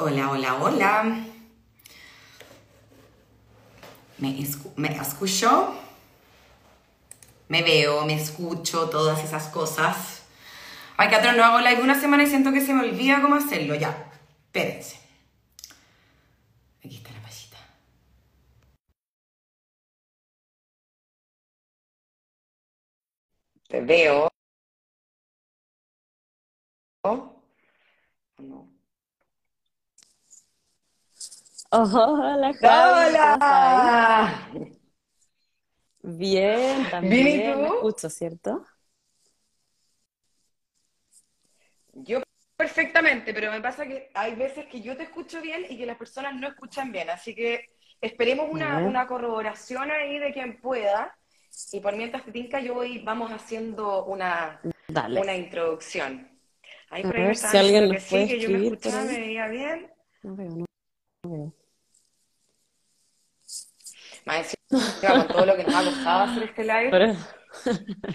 [0.00, 1.24] Hola, hola, hola.
[4.18, 4.46] ¿Me,
[4.76, 5.74] me escucho?
[7.48, 10.22] Me veo, me escucho, todas esas cosas.
[10.96, 13.74] Ay, atrás no hago live una semana y siento que se me olvida cómo hacerlo.
[13.74, 14.12] Ya,
[14.46, 15.00] espérense.
[16.84, 17.58] Aquí está la pasita.
[23.68, 24.28] Te veo.
[28.38, 28.77] No.
[31.72, 34.48] Hola, Javi, ¡Hola!
[36.02, 37.50] Bien, también ¿Bien y tú?
[37.56, 38.64] me escucho, ¿cierto?
[41.92, 42.22] Yo
[42.56, 45.96] perfectamente, pero me pasa que hay veces que yo te escucho bien y que las
[45.96, 47.64] personas no escuchan bien, así que
[48.00, 51.16] esperemos una, una corroboración ahí de quien pueda.
[51.72, 55.22] Y por mientras te tinca, yo voy, vamos haciendo una, Dale.
[55.22, 56.28] una introducción.
[56.90, 59.04] Ahí A por ahí ver me si alguien que sí, puede que yo me escuchaba,
[59.04, 59.06] ahí.
[59.06, 59.90] me veía bien.
[60.22, 60.67] No veo, no
[64.24, 67.16] Más encima, con todo lo que nos ha costado hacer este live, Pero-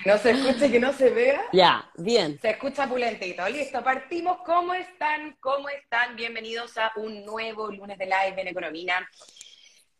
[0.04, 1.42] que no se escuche, que no se vea.
[1.52, 2.40] Ya, bien.
[2.40, 3.48] Se escucha pulentito.
[3.50, 4.38] Listo, partimos.
[4.46, 5.36] ¿Cómo están?
[5.42, 6.16] ¿Cómo están?
[6.16, 9.06] Bienvenidos a un nuevo lunes de live en Economía.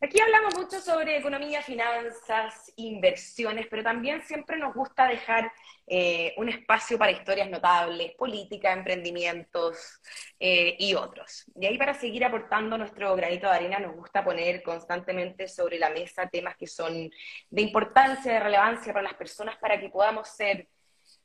[0.04, 5.50] Aquí hablamos mucho sobre economía, finanzas, inversiones, pero también siempre nos gusta dejar
[5.86, 10.02] eh, un espacio para historias notables, política, emprendimientos
[10.38, 11.46] eh, y otros.
[11.58, 15.88] Y ahí para seguir aportando nuestro granito de arena nos gusta poner constantemente sobre la
[15.88, 17.10] mesa temas que son
[17.48, 20.68] de importancia, de relevancia para las personas para que podamos ser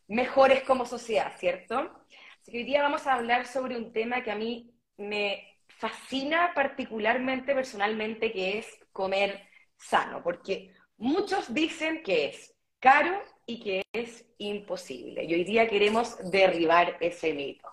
[0.07, 2.05] mejores como sociedad, ¿cierto?
[2.41, 6.51] Así que hoy día vamos a hablar sobre un tema que a mí me fascina
[6.53, 14.25] particularmente personalmente, que es comer sano, porque muchos dicen que es caro y que es
[14.37, 15.23] imposible.
[15.23, 17.67] Y hoy día queremos derribar ese mito.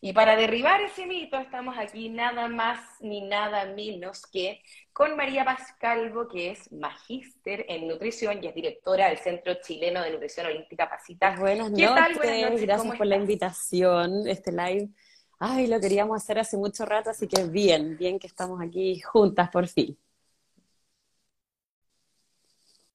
[0.00, 4.60] Y para derribar ese mito estamos aquí nada más ni nada menos que
[4.92, 10.02] con María Paz Calvo, que es magíster en nutrición y es directora del Centro Chileno
[10.02, 11.36] de Nutrición Holística Pasita.
[11.36, 12.14] Buenas ¿Qué noches, tal?
[12.14, 14.88] Buenas noches, gracias ¿cómo por la invitación, este live.
[15.38, 19.50] Ay, lo queríamos hacer hace mucho rato, así que bien, bien que estamos aquí juntas
[19.50, 19.98] por fin.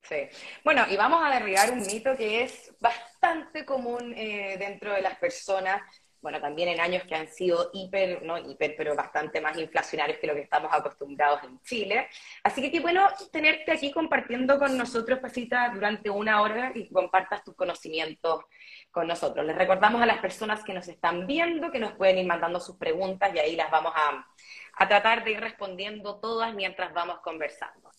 [0.03, 0.27] Sí.
[0.63, 5.17] Bueno, y vamos a derribar un mito que es bastante común eh, dentro de las
[5.17, 5.81] personas,
[6.21, 10.27] bueno, también en años que han sido hiper, no hiper, pero bastante más inflacionarios que
[10.27, 12.07] lo que estamos acostumbrados en Chile.
[12.43, 17.43] Así que qué bueno tenerte aquí compartiendo con nosotros, Pasita, durante una hora y compartas
[17.43, 18.45] tus conocimientos
[18.91, 19.45] con nosotros.
[19.45, 22.77] Les recordamos a las personas que nos están viendo que nos pueden ir mandando sus
[22.77, 24.27] preguntas y ahí las vamos a,
[24.73, 27.90] a tratar de ir respondiendo todas mientras vamos conversando.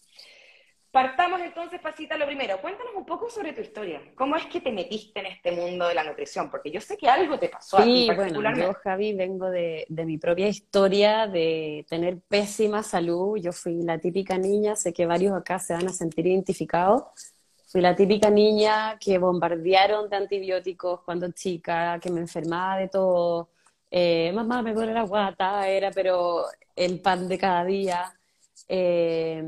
[0.93, 2.61] Partamos entonces, Pasita, lo primero.
[2.61, 4.03] Cuéntanos un poco sobre tu historia.
[4.15, 6.51] ¿Cómo es que te metiste en este mundo de la nutrición?
[6.51, 8.67] Porque yo sé que algo te pasó a ti Sí, bueno, particularmente.
[8.67, 13.39] yo, Javi, vengo de, de mi propia historia de tener pésima salud.
[13.41, 17.05] Yo fui la típica niña, sé que varios acá se van a sentir identificados.
[17.67, 23.49] Fui la típica niña que bombardearon de antibióticos cuando chica, que me enfermaba de todo.
[23.91, 26.45] Eh, mamá, me duele la guata, era pero
[26.77, 28.13] el pan de cada día.
[28.69, 29.43] Eh,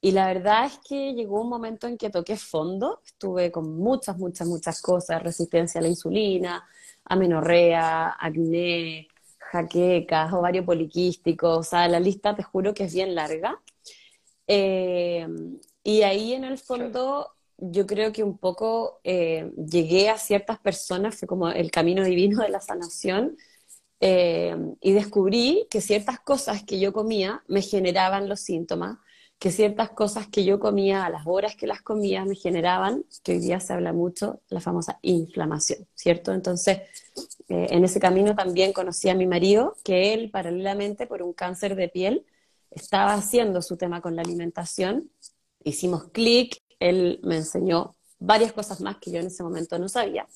[0.00, 4.16] y la verdad es que llegó un momento en que toqué fondo, estuve con muchas,
[4.16, 6.64] muchas, muchas cosas, resistencia a la insulina,
[7.04, 9.08] amenorrea, acné,
[9.38, 13.60] jaquecas, ovario poliquístico, o sea, la lista te juro que es bien larga.
[14.46, 15.26] Eh,
[15.82, 21.16] y ahí en el fondo yo creo que un poco eh, llegué a ciertas personas,
[21.16, 23.36] fue como el camino divino de la sanación,
[24.00, 28.98] eh, y descubrí que ciertas cosas que yo comía me generaban los síntomas,
[29.38, 33.32] que ciertas cosas que yo comía a las horas que las comía me generaban, que
[33.32, 36.32] hoy día se habla mucho, la famosa inflamación, ¿cierto?
[36.32, 36.80] Entonces,
[37.48, 41.76] eh, en ese camino también conocí a mi marido, que él paralelamente por un cáncer
[41.76, 42.26] de piel
[42.70, 45.10] estaba haciendo su tema con la alimentación,
[45.62, 50.26] hicimos clic, él me enseñó varias cosas más que yo en ese momento no sabía.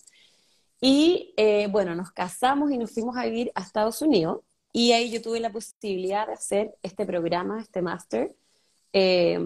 [0.81, 4.41] Y eh, bueno, nos casamos y nos fuimos a vivir a Estados Unidos
[4.73, 8.35] y ahí yo tuve la posibilidad de hacer este programa, este máster,
[8.93, 9.39] eh,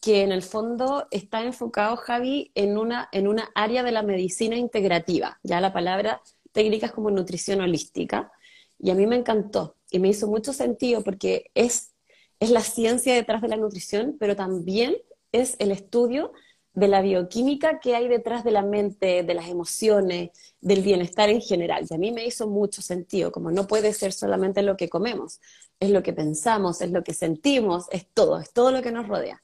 [0.00, 4.56] que en el fondo está enfocado, Javi, en una, en una área de la medicina
[4.56, 5.38] integrativa.
[5.42, 6.22] Ya la palabra
[6.52, 8.32] técnica es como nutrición holística.
[8.78, 11.92] Y a mí me encantó y me hizo mucho sentido porque es,
[12.38, 14.96] es la ciencia detrás de la nutrición, pero también
[15.32, 16.32] es el estudio
[16.72, 21.42] de la bioquímica que hay detrás de la mente, de las emociones, del bienestar en
[21.42, 21.86] general.
[21.90, 25.40] Y a mí me hizo mucho sentido, como no puede ser solamente lo que comemos,
[25.80, 29.08] es lo que pensamos, es lo que sentimos, es todo, es todo lo que nos
[29.08, 29.42] rodea.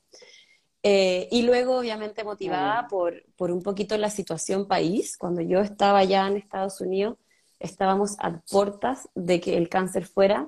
[0.82, 6.04] Eh, y luego, obviamente, motivada por, por un poquito la situación país, cuando yo estaba
[6.04, 7.16] ya en Estados Unidos,
[7.58, 10.46] estábamos a puertas de que el cáncer fuera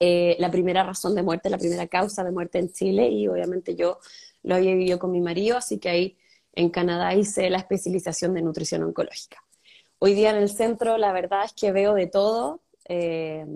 [0.00, 3.76] eh, la primera razón de muerte, la primera causa de muerte en Chile y obviamente
[3.76, 4.00] yo
[4.42, 6.18] lo había vivido con mi marido, así que ahí
[6.52, 9.42] en Canadá hice la especialización de nutrición oncológica.
[9.98, 13.46] Hoy día en el centro la verdad es que veo de todo, eh,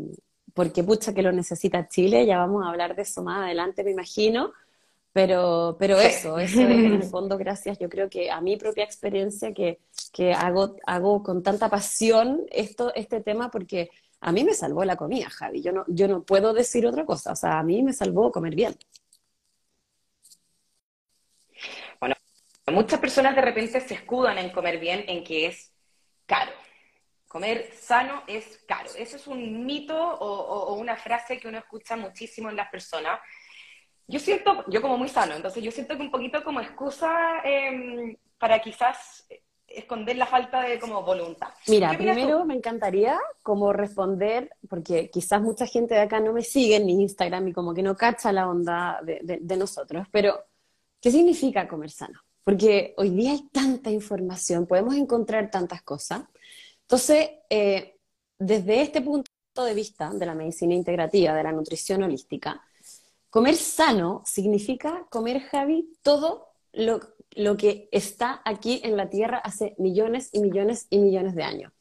[0.58, 3.92] porque pucha que lo necesita Chile, ya vamos a hablar de eso más adelante me
[3.92, 4.52] imagino,
[5.12, 8.82] pero, pero eso, eso es en el fondo gracias yo creo que a mi propia
[8.82, 9.78] experiencia que,
[10.12, 13.90] que hago, hago con tanta pasión esto, este tema porque
[14.20, 15.62] a mí me salvó la comida, Javi.
[15.62, 17.30] Yo no, yo no puedo decir otra cosa.
[17.30, 18.74] O sea, a mí me salvó comer bien.
[22.00, 22.16] Bueno,
[22.72, 25.70] muchas personas de repente se escudan en comer bien en que es
[26.26, 26.50] caro.
[27.28, 28.88] Comer sano es caro.
[28.96, 33.20] Eso es un mito o, una frase que uno escucha muchísimo en las personas.
[34.06, 38.16] Yo siento, yo como muy sano, entonces yo siento que un poquito como excusa em,
[38.38, 39.26] para quizás
[39.68, 41.48] esconder la falta de como voluntad.
[41.66, 46.76] Mira, primero me encantaría como responder, porque quizás mucha gente de acá no me sigue
[46.76, 50.42] en mi Instagram y como que no cacha la onda de, nosotros, pero
[51.00, 52.20] ¿qué significa comer sano?
[52.44, 56.22] Porque hoy día hay tanta información, podemos encontrar tantas cosas.
[56.88, 57.98] Entonces, eh,
[58.38, 59.30] desde este punto
[59.62, 62.62] de vista de la medicina integrativa, de la nutrición holística,
[63.28, 70.30] comer sano significa comer, Javi, todo lo que está aquí en la Tierra hace millones
[70.32, 71.72] y millones y millones de años.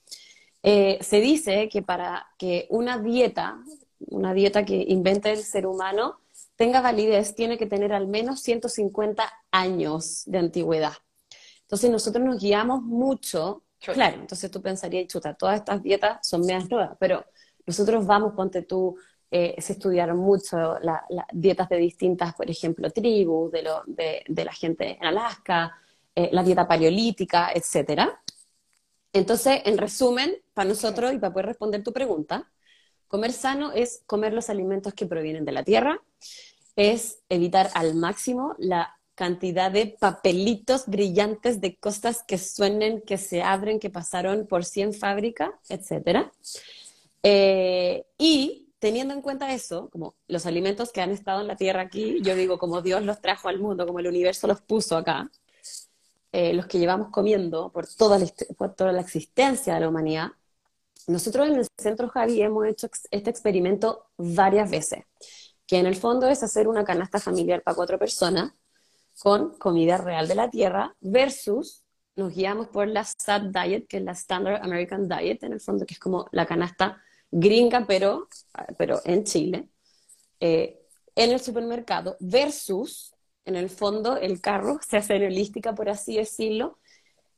[0.61, 3.63] Eh, se dice que para que una dieta,
[3.99, 6.19] una dieta que invente el ser humano,
[6.57, 10.93] tenga validez, tiene que tener al menos 150 años de antigüedad.
[11.61, 16.69] Entonces nosotros nos guiamos mucho, claro, entonces tú pensarías, chuta, todas estas dietas son medias
[16.69, 17.25] nuevas, pero
[17.65, 18.97] nosotros vamos, ponte tú,
[19.29, 21.01] eh, se estudiaron mucho las
[21.33, 25.75] dietas de distintas, por ejemplo, tribus, de, lo, de, la gente en Alaska,
[26.15, 28.09] eh, la dieta paleolítica, etc.
[29.11, 32.49] Entonces, en resumen, para nosotros y para poder responder tu pregunta,
[33.07, 36.01] comer sano es comer los alimentos que provienen de la tierra,
[36.77, 43.41] es evitar al máximo la cantidad de papelitos brillantes de cosas que suenen, que se
[43.41, 46.29] abren, que pasaron por 100 fábricas, etc.
[47.23, 51.81] Eh, y teniendo en cuenta eso, como los alimentos que han estado en la tierra
[51.81, 55.31] aquí, yo digo, como Dios los trajo al mundo, como el universo los puso acá,
[56.31, 60.27] eh, los que llevamos comiendo por toda, la, por toda la existencia de la humanidad,
[61.07, 65.05] nosotros en el Centro Javi hemos hecho este experimento varias veces,
[65.65, 68.53] que en el fondo es hacer una canasta familiar para cuatro personas
[69.19, 71.83] con comida real de la tierra versus
[72.17, 75.85] nos guiamos por la SAD Diet, que es la Standard American Diet, en el fondo,
[75.85, 78.27] que es como la canasta gringa, pero,
[78.77, 79.69] pero en Chile,
[80.39, 80.81] eh,
[81.15, 83.13] en el supermercado, versus,
[83.45, 86.79] en el fondo, el carro, se hace holística, por así decirlo,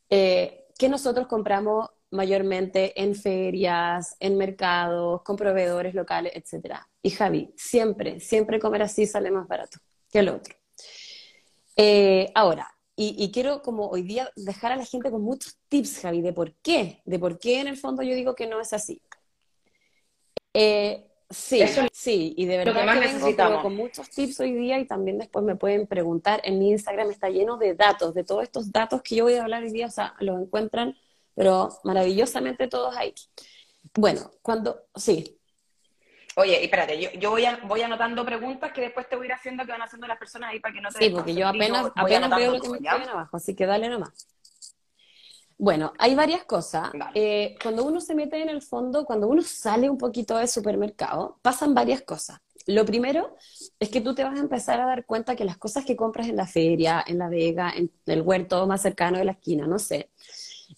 [0.10, 6.76] eh, que nosotros compramos mayormente en ferias, en mercados, con proveedores locales, etc.
[7.04, 9.78] Y Javi, siempre, siempre comer así sale más barato
[10.10, 10.59] que el otro.
[11.82, 16.02] Eh, ahora, y, y, quiero como hoy día dejar a la gente con muchos tips,
[16.02, 18.74] Javi, de por qué, de por qué en el fondo yo digo que no es
[18.74, 19.02] así.
[20.54, 21.62] Eh, sí,
[21.94, 25.56] sí, y de verdad que, vengo con muchos tips hoy día y también después me
[25.56, 26.42] pueden preguntar.
[26.44, 29.44] En mi Instagram está lleno de datos, de todos estos datos que yo voy a
[29.44, 30.98] hablar hoy día, o sea, los encuentran,
[31.34, 33.14] pero maravillosamente todos ahí.
[33.94, 35.39] Bueno, cuando, sí.
[36.40, 39.34] Oye, y espérate, yo, yo voy, voy anotando preguntas que después te voy a ir
[39.34, 41.92] haciendo que van haciendo las personas ahí para que no te Sí, porque yo apenas,
[41.94, 44.26] apenas veo lo que me escriben abajo, así que dale nomás.
[45.58, 46.92] Bueno, hay varias cosas.
[47.14, 51.38] Eh, cuando uno se mete en el fondo, cuando uno sale un poquito del supermercado,
[51.42, 52.40] pasan varias cosas.
[52.66, 53.36] Lo primero
[53.78, 56.30] es que tú te vas a empezar a dar cuenta que las cosas que compras
[56.30, 59.80] en la feria, en la vega, en el huerto más cercano de la esquina, no
[59.80, 60.12] sé,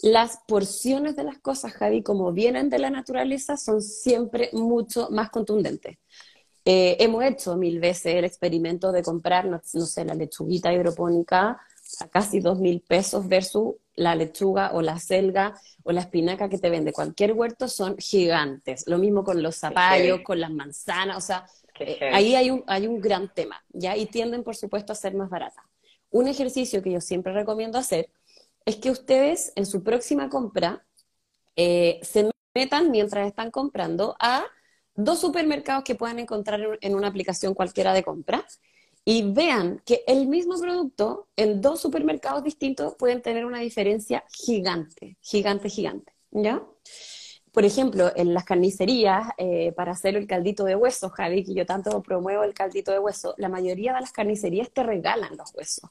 [0.02, 5.30] las porciones de las cosas, Javi, como vienen de la naturaleza, son siempre mucho más
[5.30, 5.98] contundentes.
[6.64, 11.60] Eh, hemos hecho mil veces el experimento de comprar, no, no sé, la lechuguita hidropónica
[12.00, 16.58] a casi dos mil pesos versus la lechuga o la selga o la espinaca que
[16.58, 18.86] te vende cualquier huerto son gigantes.
[18.88, 21.46] Lo mismo con los zapallos, con las manzanas, o sea,
[21.80, 23.98] eh, ahí hay un, hay un gran tema, ¿ya?
[23.98, 25.66] Y tienden, por supuesto, a ser más baratas.
[26.12, 28.10] Un ejercicio que yo siempre recomiendo hacer
[28.66, 30.86] es que ustedes en su próxima compra
[31.56, 34.46] eh, se metan mientras están comprando a
[34.96, 38.46] dos supermercados que puedan encontrar en una aplicación cualquiera de compra
[39.04, 45.18] y vean que el mismo producto en dos supermercados distintos pueden tener una diferencia gigante,
[45.22, 46.64] gigante, gigante, ¿ya?
[47.52, 51.66] Por ejemplo, en las carnicerías, eh, para hacer el caldito de hueso, Javi, que yo
[51.66, 55.90] tanto promuevo el caldito de hueso, la mayoría de las carnicerías te regalan los huesos.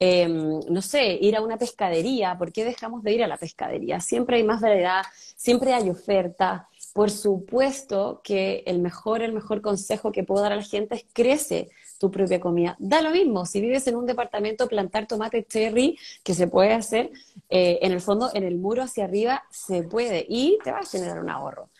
[0.00, 4.00] Em, no sé, ir a una pescadería, ¿por qué dejamos de ir a la pescadería?
[4.00, 5.02] Siempre hay más variedad,
[5.36, 10.56] siempre hay oferta, por supuesto que el mejor, el mejor consejo que puedo dar a
[10.56, 12.76] la gente es crece tu propia comida.
[12.78, 17.10] Da lo mismo, si vives en un departamento, plantar tomate cherry, que se puede hacer,
[17.48, 20.86] eh, en el fondo, en el muro hacia arriba, se puede y te va a
[20.86, 21.70] generar un ahorro.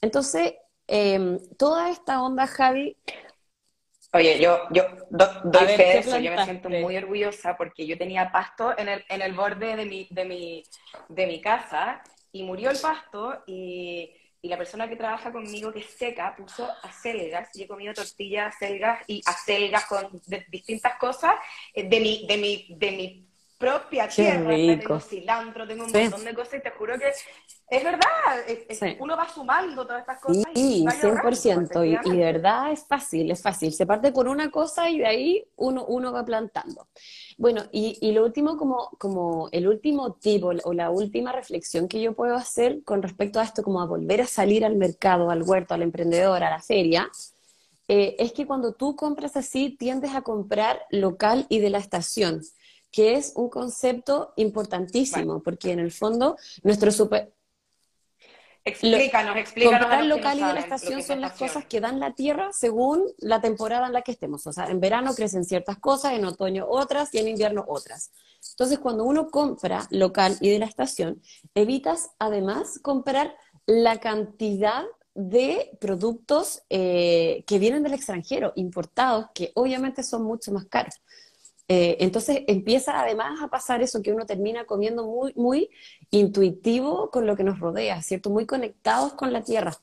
[0.00, 0.54] Entonces,
[0.88, 2.96] em, toda esta onda, Javi...
[4.12, 8.32] Oye, yo, yo doy fe de eso, yo me siento muy orgullosa porque yo tenía
[8.32, 10.62] pasto en el, en el borde de mi, de, mi,
[11.08, 15.80] de mi casa y murió el pasto y y la persona que trabaja conmigo, que
[15.80, 21.34] es seca, puso acelgas, y he comido tortillas, acelgas y acelgas con distintas cosas
[21.74, 23.27] eh, de mi, de mi, de mi
[23.58, 27.12] propia tierra, tengo cilantro, tengo un montón de cosas y te juro que
[27.70, 30.44] es verdad, uno va sumando todas estas cosas.
[30.54, 34.50] Sí, y 100%, y, y, de verdad es fácil, es fácil, se parte con una
[34.50, 36.88] cosa y de ahí uno, uno va plantando.
[37.36, 42.00] Bueno, y, y lo último, como, como el último tip o la última reflexión que
[42.00, 45.42] yo puedo hacer con respecto a esto, como a volver a salir al mercado, al
[45.42, 47.10] huerto, al emprendedor, a la feria,
[47.88, 52.42] eh, es que cuando tú compras así, tiendes a comprar local y de la estación
[52.90, 57.32] que es un concepto importantísimo, porque en el fondo nuestro super...
[58.64, 59.80] Explícanos, explícanos.
[59.80, 63.40] Comprar local y de la estación son las cosas que dan la tierra según la
[63.40, 64.46] temporada en la que estemos.
[64.46, 68.12] O sea, en verano crecen ciertas cosas, en otoño otras y en invierno otras.
[68.50, 71.22] Entonces, cuando uno compra local y de la estación,
[71.54, 80.02] evitas además comprar la cantidad de productos eh, que vienen del extranjero, importados, que obviamente
[80.02, 80.94] son mucho más caros.
[81.68, 85.70] Eh, entonces empieza además a pasar eso que uno termina comiendo muy, muy
[86.10, 88.30] intuitivo con lo que nos rodea, ¿cierto?
[88.30, 89.78] Muy conectados con la tierra.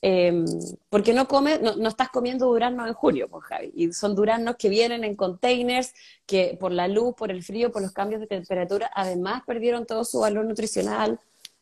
[0.00, 0.44] Em,
[0.90, 4.68] porque no comes, no, estás comiendo duraznos en julio, pues Javi, y son duraznos que
[4.68, 5.92] vienen en containers,
[6.24, 10.04] que por la luz, por el frío, por los cambios de temperatura, además perdieron todo
[10.04, 11.18] su valor nutricional,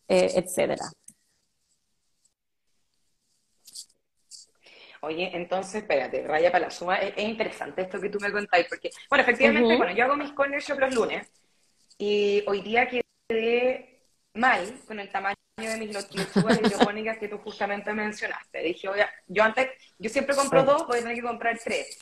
[0.08, 0.92] eh, etcétera.
[5.06, 8.90] Oye, entonces, espérate, raya para la suma, es, interesante esto que tú me contáis, porque,
[9.08, 11.28] bueno, efectivamente, bueno, yo hago mis corner shop los lunes,
[11.96, 14.00] y hoy día quedé
[14.34, 18.58] mal con el tamaño de mis lechugas hidropónicas que tú justamente mencionaste.
[18.58, 22.00] Dije, oye, yo antes, yo siempre compro dos, voy a tener que comprar tres.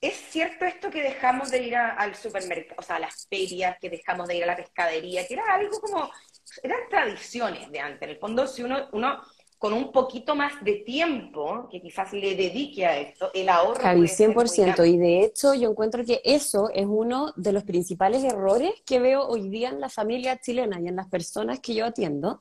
[0.00, 3.90] ¿Es cierto esto que dejamos de ir al supermercado, o sea, a las ferias, que
[3.90, 6.10] dejamos de ir a la pescadería, que era algo como,
[6.62, 8.02] eran tradiciones de antes.
[8.02, 9.20] En el fondo, si uno, uno
[9.58, 13.80] con un poquito más de tiempo que quizás le dedique a esto, el ahorro.
[13.80, 14.84] Javi, 100%.
[14.84, 19.26] Y de hecho, yo encuentro que eso es uno de los principales errores que veo
[19.26, 22.40] hoy día en la familia chilena y en las personas que yo atiendo.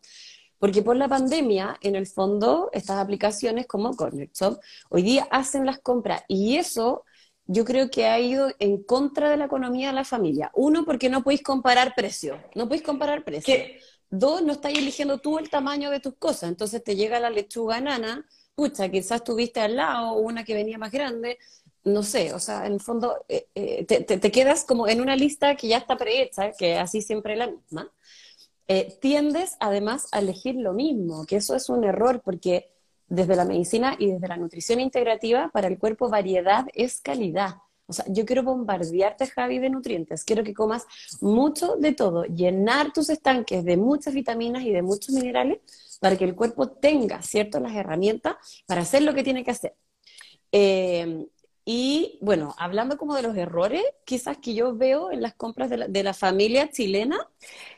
[0.60, 4.60] Porque por la pandemia, en el fondo, estas aplicaciones como Corner Shop
[4.90, 7.04] hoy día hacen las compras y eso
[7.46, 10.52] yo creo que ha ido en contra de la economía de la familia.
[10.54, 12.38] Uno, porque no podéis comparar precios.
[12.56, 13.58] No podéis comparar precios.
[14.10, 16.50] Dos, no estás eligiendo tú el tamaño de tus cosas.
[16.50, 20.92] Entonces te llega la lechuga nana, pucha, quizás tuviste al lado una que venía más
[20.92, 21.38] grande,
[21.88, 25.56] no sé, o sea, en el fondo eh, eh, te, quedas como en una lista
[25.56, 27.92] que ya está prehecha, que así siempre la misma.
[28.68, 32.70] Eh, tiendes además a elegir lo mismo, que eso es un error porque
[33.08, 37.56] desde la medicina y desde la nutrición integrativa, para el cuerpo variedad es calidad.
[37.88, 40.24] O sea, yo quiero bombardearte, Javi, de nutrientes.
[40.24, 40.86] Quiero que comas
[41.22, 45.60] mucho de todo, llenar tus estanques de muchas vitaminas y de muchos minerales
[46.00, 49.76] para que el cuerpo tenga, ¿cierto?, las herramientas para hacer lo que tiene que hacer.
[50.52, 51.26] Eh,
[51.70, 56.04] y bueno, hablando como de los errores, quizás que yo veo en las compras de
[56.04, 57.18] la, familia chilena,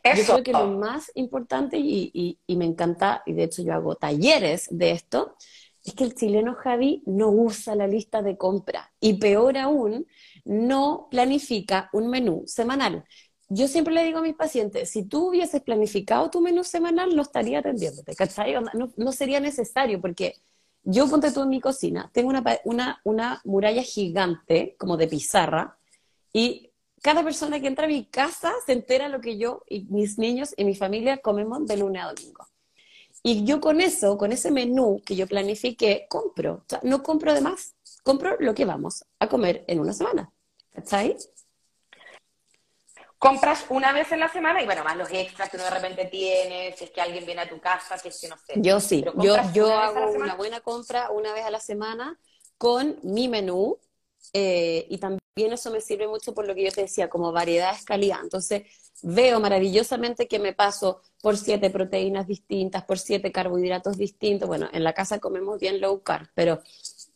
[0.04, 3.96] yo creo que lo más importante, y, y, me encanta, y de hecho yo hago
[3.96, 5.36] talleres de esto,
[5.84, 10.06] es que el chileno Javi no usa la lista de compra y peor aún,
[10.46, 13.06] no planifica un menú semanal.
[13.48, 17.24] Yo siempre le digo a mis pacientes, si tú hubieses planificado tu menú semanal, lo
[17.24, 18.54] estaría atendiéndote, ¿cachai?
[18.74, 20.36] No, no sería necesario porque
[20.84, 25.78] yo ponte tú en mi cocina, tengo una, una, una muralla gigante, como de pizarra,
[26.32, 26.72] y
[27.02, 30.54] cada persona que entra a mi casa se entera lo que yo y mis niños
[30.58, 32.46] y mi familia comemos de lunes a domingo.
[33.24, 36.54] Y yo con eso, con ese menú que yo planifiqué, compro.
[36.54, 40.32] O sea, no compro de más, compro lo que vamos a comer en una semana.
[40.74, 41.18] ¿Cachai?
[43.18, 46.06] Compras una vez en la semana y bueno, más los extras que uno de repente
[46.06, 48.54] tiene, si es que alguien viene a tu casa, si es que no sé.
[48.56, 52.18] Yo sí, yo, yo hago una buena compra una vez a la semana
[52.58, 53.78] con mi menú
[54.34, 57.74] eh, y también eso me sirve mucho por lo que yo te decía, como variedad
[57.76, 58.20] es calidad.
[58.22, 58.64] Entonces,
[59.02, 64.48] veo maravillosamente que me paso por siete proteínas distintas, por siete carbohidratos distintos.
[64.48, 66.62] Bueno, en la casa comemos bien low carb, pero,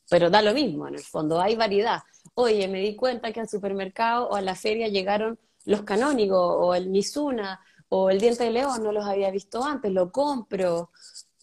[0.09, 2.01] pero da lo mismo, en el fondo hay variedad.
[2.35, 6.75] Oye, me di cuenta que al supermercado o a la feria llegaron los canónigos o
[6.75, 10.91] el Mizuna o el diente de león, no los había visto antes, lo compro,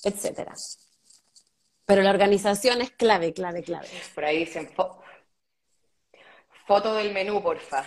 [0.03, 0.55] etcétera.
[1.87, 3.89] Pero la organización es clave, clave, clave.
[4.15, 4.71] Por ahí dicen
[6.71, 7.85] foto del menú, porfa.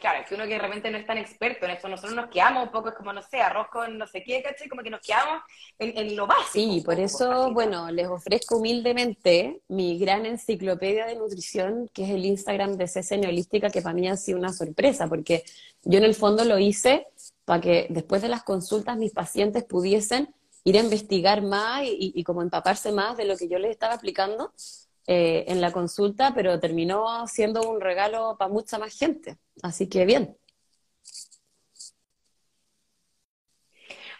[0.00, 2.64] Claro, es que uno que realmente no es tan experto en eso, nosotros nos quedamos
[2.64, 4.70] un poco, es como, no sé, arroz con no sé qué, ¿cachai?
[4.70, 5.42] Como que nos quedamos
[5.78, 6.48] en, lo básico.
[6.50, 12.24] Sí, por eso, bueno, les ofrezco humildemente mi gran enciclopedia de nutrición, que es el
[12.24, 15.44] Instagram de CC Neolística, que para mí ha sido una sorpresa, porque
[15.82, 17.06] yo en el fondo lo hice
[17.44, 22.24] para que después de las consultas mis pacientes pudiesen ir a investigar más y, y
[22.24, 24.54] como empaparse más de lo que yo les estaba aplicando
[25.06, 29.36] eh, en la consulta, pero terminó siendo un regalo para mucha más gente.
[29.62, 30.36] Así que bien.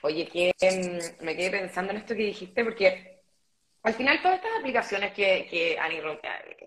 [0.03, 3.23] Oye, que, mm, me quedé pensando en esto que dijiste, porque
[3.83, 5.79] al final todas estas aplicaciones que, que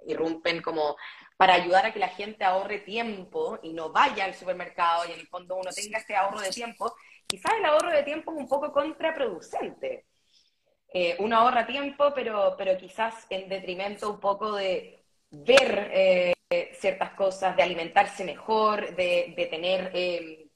[0.07, 0.95] irrumpen como
[1.37, 5.19] para ayudar a que la gente ahorre tiempo y no vaya al supermercado y en
[5.19, 6.95] el fondo uno tenga ese ahorro de tiempo,
[7.27, 10.06] quizás el ahorro de tiempo es un poco contraproducente
[10.99, 16.33] eh, uno ahorra tiempo, pero, pero quizás en detrimento un poco de ver eh,
[16.73, 20.47] ciertas cosas, de alimentarse mejor, de, tener eh,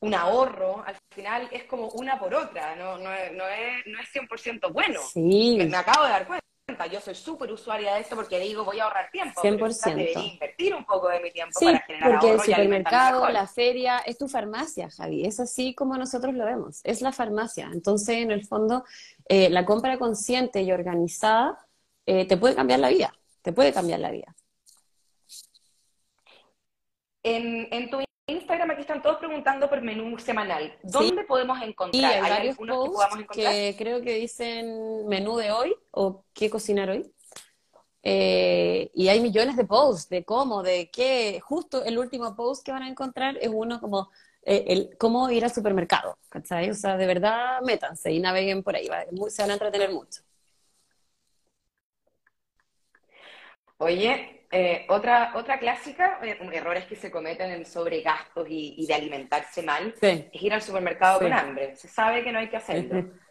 [0.00, 0.82] un ahorro.
[0.84, 5.00] Al final es como una por otra, no, no, no, es, no es 100% bueno.
[5.12, 5.56] Sí.
[5.56, 6.42] Me, acabo de dar cuenta
[6.90, 9.40] yo soy súper usuaria de esto porque digo, voy a ahorrar tiempo.
[9.40, 9.84] 100%.
[9.84, 14.18] Debería invertir un poco de mi tiempo para generar porque el supermercado, la feria, es
[14.18, 15.24] tu farmacia, Javi.
[15.24, 16.80] Es así como nosotros lo vemos.
[16.84, 17.70] Es la farmacia.
[17.72, 18.84] Entonces, en el fondo,
[19.26, 21.66] eh, la compra consciente y organizada
[22.06, 24.34] eh, te puede cambiar la vida, te puede cambiar la vida.
[27.22, 30.76] En, tu Instagram aquí están todos preguntando por menú semanal.
[30.82, 32.12] ¿Dónde podemos encontrar?
[32.12, 37.12] hay, varios posts que, creo que dicen menú de hoy o qué cocinar hoy.
[38.04, 41.40] Eh, y hay millones de posts de cómo, de qué.
[41.40, 44.10] Justo el último post que van a encontrar es uno como
[44.44, 46.70] eh, el, cómo ir al supermercado, ¿cachai?
[46.70, 48.88] O sea, de verdad, métanse y naveguen por ahí,
[49.28, 50.22] se van a entretener mucho.
[53.78, 58.94] Oye, eh, otra, otra clásica, eh, errores que se cometen en sobregastos y, y de
[58.94, 61.74] alimentarse mal, es ir al supermercado con hambre.
[61.76, 63.10] Se sabe que no hay que hacerlo.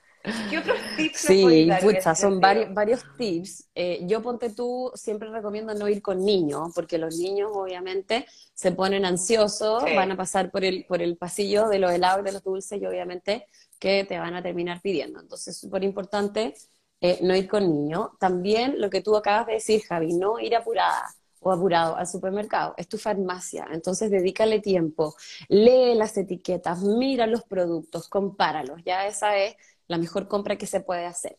[0.49, 3.69] ¿Qué otros tips Sí, pucha, son varios, varios tips.
[3.73, 8.71] Eh, yo ponte tú, siempre recomiendo no ir con niños, porque los niños obviamente se
[8.71, 12.31] ponen ansiosos, van a pasar por el, por el pasillo de los helados y de
[12.33, 13.45] los dulces y obviamente
[13.79, 15.19] que te van a terminar pidiendo.
[15.19, 16.53] Entonces es súper importante
[17.01, 18.09] eh, no ir con niños.
[18.19, 21.09] También lo que tú acabas de decir, Javi, no ir apurada
[21.41, 25.15] o apurado al supermercado, es tu farmacia, entonces dedícale tiempo,
[25.49, 29.55] lee las etiquetas, mira los productos, compáralos, ya esa es
[29.91, 31.37] la mejor compra que se puede hacer.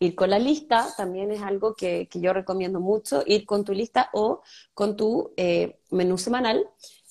[0.00, 4.10] Ir con la lista también es algo que, yo recomiendo mucho, ir con tu lista
[4.12, 4.42] o
[4.74, 6.68] con tu eh, menú semanal.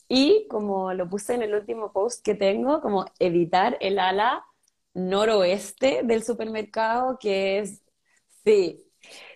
[0.10, 4.46] Y como lo puse en el último post que tengo, como evitar el ala
[4.94, 7.82] noroeste del supermercado, que es,
[8.44, 8.84] sí,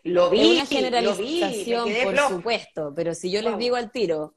[0.04, 4.36] lo vi, es una generalización, por supuesto, pero si yo les digo al tiro,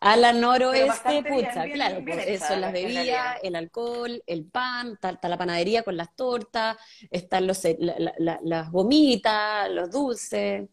[0.00, 5.38] a la noroeste, pucha, claro, pues eso, las bebidas, el alcohol, el pan, está, la
[5.38, 6.76] panadería con las tortas,
[7.10, 7.76] están los, eh,
[8.18, 10.68] las gomitas, los dulces.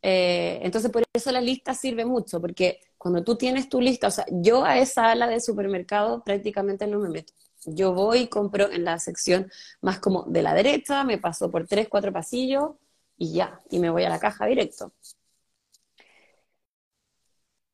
[0.00, 4.10] Eh, entonces, por eso la lista sirve mucho, porque cuando tú tienes tu lista, o
[4.10, 7.32] sea, yo a esa ala de supermercado prácticamente no me meto.
[7.64, 11.66] Yo voy y compro en la sección más como de la derecha, me paso por
[11.66, 12.70] tres, cuatro pasillos
[13.16, 14.92] y ya, y me voy a la caja directo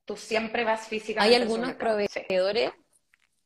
[0.04, 1.34] tú siempre vas físicamente.
[1.34, 2.72] Hay algunos proveedores,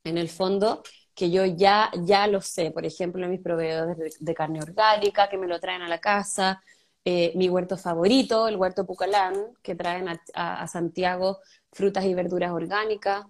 [0.05, 0.83] en el fondo,
[1.15, 2.71] que yo ya, ya lo sé.
[2.71, 6.63] Por ejemplo, mis proveedores de, carne orgánica que me lo traen a la casa.
[7.05, 11.39] Eh, mi huerto favorito, el huerto Pucalán, que traen a, Santiago
[11.73, 13.27] frutas y verduras orgánicas.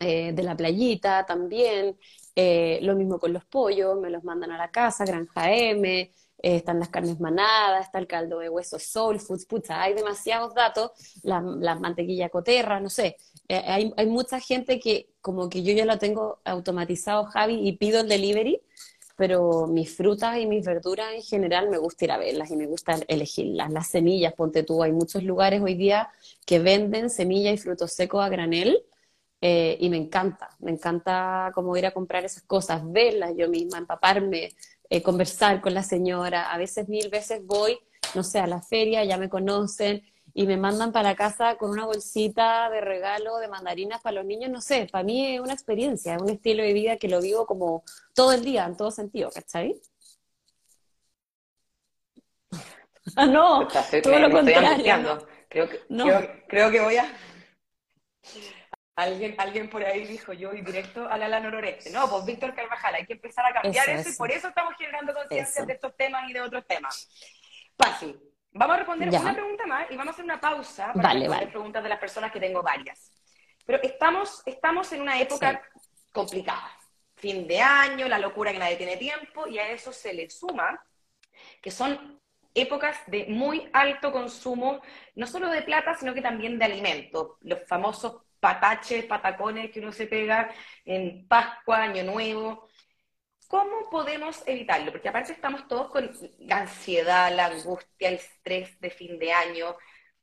[0.00, 1.98] Eh, de la playita también.
[2.36, 6.12] Eh, lo mismo con los pollos, me los mandan a la casa, Granja M.
[6.42, 10.54] Eh, están las carnes manadas, está el caldo de hueso Soul Foods, pucha, hay demasiados
[10.54, 10.90] datos,
[11.22, 13.16] la, mantequilla coterra, no sé,
[13.48, 17.76] eh, hay, hay, mucha gente que como que yo ya lo tengo automatizado, Javi, y
[17.78, 18.60] pido el delivery,
[19.16, 22.66] pero mis frutas y mis verduras en general me gusta ir a verlas y me
[22.66, 23.70] gusta elegirlas.
[23.72, 26.10] Las semillas, ponte tú, hay muchos lugares hoy día
[26.44, 28.84] que venden semillas y frutos secos a granel,
[29.40, 33.76] eh, y me encanta, me encanta como ir a comprar esas cosas, verlas yo misma,
[33.76, 34.48] empaparme,
[34.94, 36.52] eh, conversar con la señora.
[36.52, 37.78] A veces, mil veces voy,
[38.14, 40.02] no sé, a la feria, ya me conocen
[40.32, 44.50] y me mandan para casa con una bolsita de regalo de mandarinas para los niños.
[44.50, 47.44] No sé, para mí es una experiencia, es un estilo de vida que lo vivo
[47.44, 47.82] como
[48.14, 49.80] todo el día, en todo sentido, ¿cachai?
[53.16, 53.68] Ah, no,
[54.02, 55.26] todo lo contrario.
[55.50, 55.78] Creo que,
[56.48, 57.06] creo que voy a
[58.96, 61.90] Alguien, alguien por ahí dijo, yo voy directo a la noreste.
[61.90, 65.12] No, pues Víctor Carvajal, hay que empezar a cambiar eso, y por eso estamos generando
[65.12, 67.08] conciencia de estos temas y de otros temas.
[67.76, 68.20] Fácil.
[68.52, 71.50] Vamos a responder una pregunta más y vamos a hacer una pausa para vale, responder
[71.50, 73.10] preguntas de las personas que tengo varias.
[73.66, 75.60] Pero estamos, estamos en una época
[76.12, 76.70] complicada.
[77.16, 80.80] Fin de año, la locura que nadie tiene tiempo, y a eso se le suma
[81.60, 82.20] que son
[82.54, 84.80] épocas de muy alto consumo,
[85.16, 87.32] no solo de plata, sino que también de alimentos.
[87.40, 90.50] Los famosos pataches, patacones que uno se pega
[90.84, 92.68] en Pascua, Año Nuevo.
[93.48, 94.92] ¿Cómo podemos evitarlo?
[94.92, 99.74] Porque aparte estamos todos con la ansiedad, la angustia, el estrés de fin de año.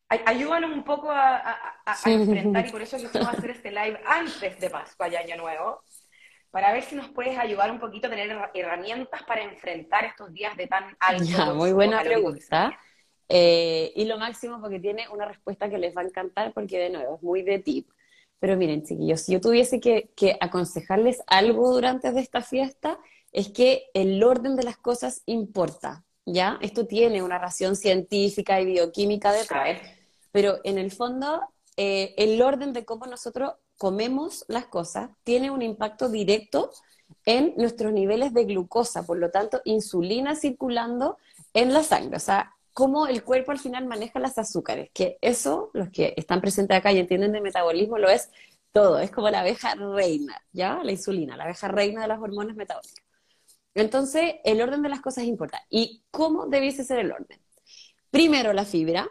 [0.08, 1.74] Ayúdanos un poco a,
[2.06, 5.82] enfrentar, y por eso quisimos hacer este live antes de Pascua y Año Nuevo,
[6.52, 10.56] para ver si nos puedes ayudar un poquito a tener herramientas para enfrentar estos días
[10.58, 11.56] de tan alto.
[11.56, 12.78] muy buena pregunta.
[13.28, 16.90] Eh, y lo máximo porque tiene una respuesta que les va a encantar porque de
[16.92, 17.90] nuevo es muy de tip.
[18.42, 22.98] Pero miren, chiquillos, si yo tuviese que, aconsejarles algo durante esta fiesta,
[23.32, 26.58] es que el orden de las cosas importa, ¿ya?
[26.60, 29.80] Esto tiene una razón científica y bioquímica detrás,
[30.32, 31.42] pero en el fondo
[31.78, 36.72] eh, el orden de cómo nosotros comemos las cosas tiene un impacto directo
[37.26, 41.20] en nuestros niveles de glucosa, por lo tanto, insulina circulando
[41.54, 45.72] en la sangre, o sea, cómo el cuerpo al final maneja las azúcares, que eso,
[45.74, 48.30] los que están presentes acá y entienden de metabolismo, lo es
[48.72, 50.82] todo, es como la abeja reina, ¿ya?
[50.84, 53.04] La insulina, la abeja reina de las hormonas metabólicas.
[53.74, 55.62] Entonces, el orden de las cosas importa.
[55.70, 57.40] ¿Y cómo debiese ser el orden?
[58.10, 59.10] Primero la fibra,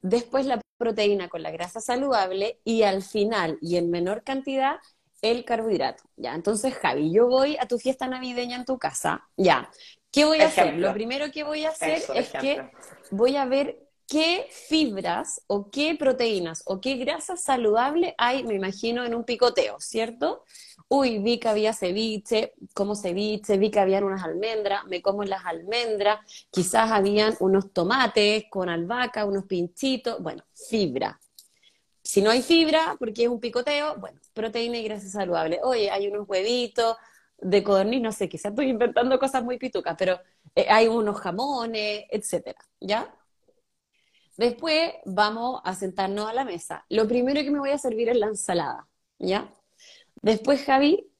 [0.00, 4.76] después la proteína con la grasa saludable y al final, y en menor cantidad,
[5.22, 6.04] el carbohidrato.
[6.16, 9.28] Ya, entonces, Javi, yo voy a tu fiesta navideña en tu casa.
[9.36, 9.70] Ya,
[10.12, 10.74] ¿Qué voy a hacer?
[10.74, 12.70] Lo primero que voy a hacer es que
[13.10, 19.06] voy a ver qué fibras o qué proteínas o qué grasa saludable hay, me imagino,
[19.06, 20.44] en un picoteo, ¿cierto?
[20.88, 25.46] Uy, vi que había ceviche, como ceviche, vi que habían unas almendras, me como las
[25.46, 26.18] almendras,
[26.50, 31.18] quizás habían unos tomates con albahaca, unos pinchitos, bueno, fibra.
[32.02, 35.60] Si no hay fibra, porque es un picoteo, bueno, proteína y grasa saludable.
[35.62, 36.96] Oye, hay unos huevitos,
[37.42, 40.18] de codorniz, no sé, quizás estoy inventando cosas muy pitucas, pero
[40.54, 43.14] eh, hay unos jamones, etcétera, ¿ya?
[44.36, 46.86] Después vamos a sentarnos a la mesa.
[46.88, 49.54] Lo primero que me voy a servir es la ensalada, ¿ya?
[50.22, 51.10] Después, Javi,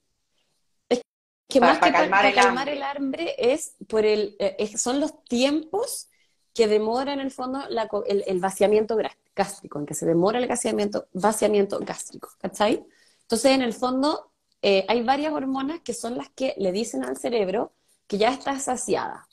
[0.89, 1.03] es
[1.49, 2.73] que más que calmar, el, calmar hambre.
[2.73, 3.35] el, hambre.
[3.39, 6.09] es por el, eh, son los tiempos
[6.55, 7.63] que demora en el fondo
[8.07, 8.97] el, vaciamiento
[9.35, 12.87] gástrico, en que se demora el vaciamiento, vaciamiento gástrico, ¿cachai?
[13.23, 14.32] Entonces, en el fondo,
[14.63, 17.73] eh, hay varias hormonas que son las que le dicen al cerebro
[18.07, 19.29] que ya está saciada.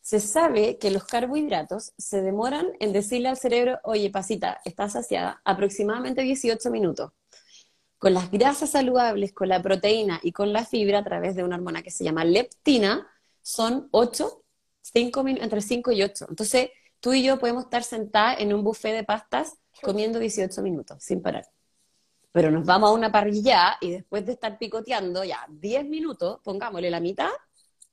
[0.00, 5.40] Se sabe que los carbohidratos se demoran en decirle al cerebro, oye, pasita, está saciada,
[5.44, 7.12] aproximadamente 18 minutos.
[7.98, 11.56] Con las grasas saludables, con la proteína y con la fibra, a través de una
[11.56, 13.08] hormona que se llama leptina,
[13.42, 14.42] son 8,
[14.82, 16.26] 5, entre 5 y 8.
[16.28, 21.02] Entonces, tú y yo podemos estar sentadas en un buffet de pastas comiendo 18 minutos,
[21.02, 21.46] sin parar
[22.36, 26.90] pero nos vamos a una parrilla y después de estar picoteando ya 10 minutos, pongámosle
[26.90, 27.30] la mitad,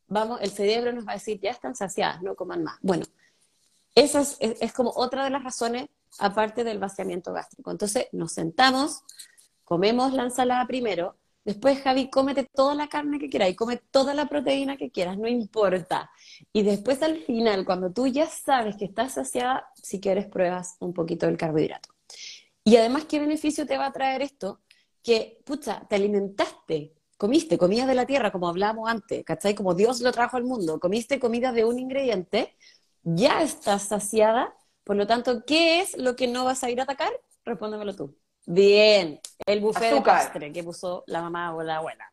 [0.05, 2.77] vamos, el cerebro nos va a decir, ya están saciadas, no coman más.
[2.81, 3.05] Bueno,
[3.95, 5.87] esa es, como otra de las razones,
[6.19, 7.71] aparte del vaciamiento gástrico.
[7.71, 9.03] Entonces, nos sentamos,
[9.63, 14.13] comemos la ensalada primero, después, Javi, cómete toda la carne que quieras y come toda
[14.13, 16.11] la proteína que quieras, no importa.
[16.51, 20.93] Y después, al final, cuando tú ya sabes que estás saciada, si quieres, pruebas un
[20.93, 21.92] poquito del carbohidrato.
[22.63, 24.61] Y además, ¿qué beneficio te va a traer esto?
[25.01, 29.53] Que, pucha, te alimentaste, comiste comida de la tierra, como hablábamos antes, ¿cachai?
[29.53, 32.55] Como Dios lo trajo al mundo, comiste comida de un ingrediente,
[33.03, 36.83] ya estás saciada, por lo tanto, ¿qué es lo que no vas a ir a
[36.83, 37.11] atacar?
[37.43, 38.15] Respóndemelo tú.
[38.45, 42.11] Bien, el buffet de postre que puso la mamá o la abuela.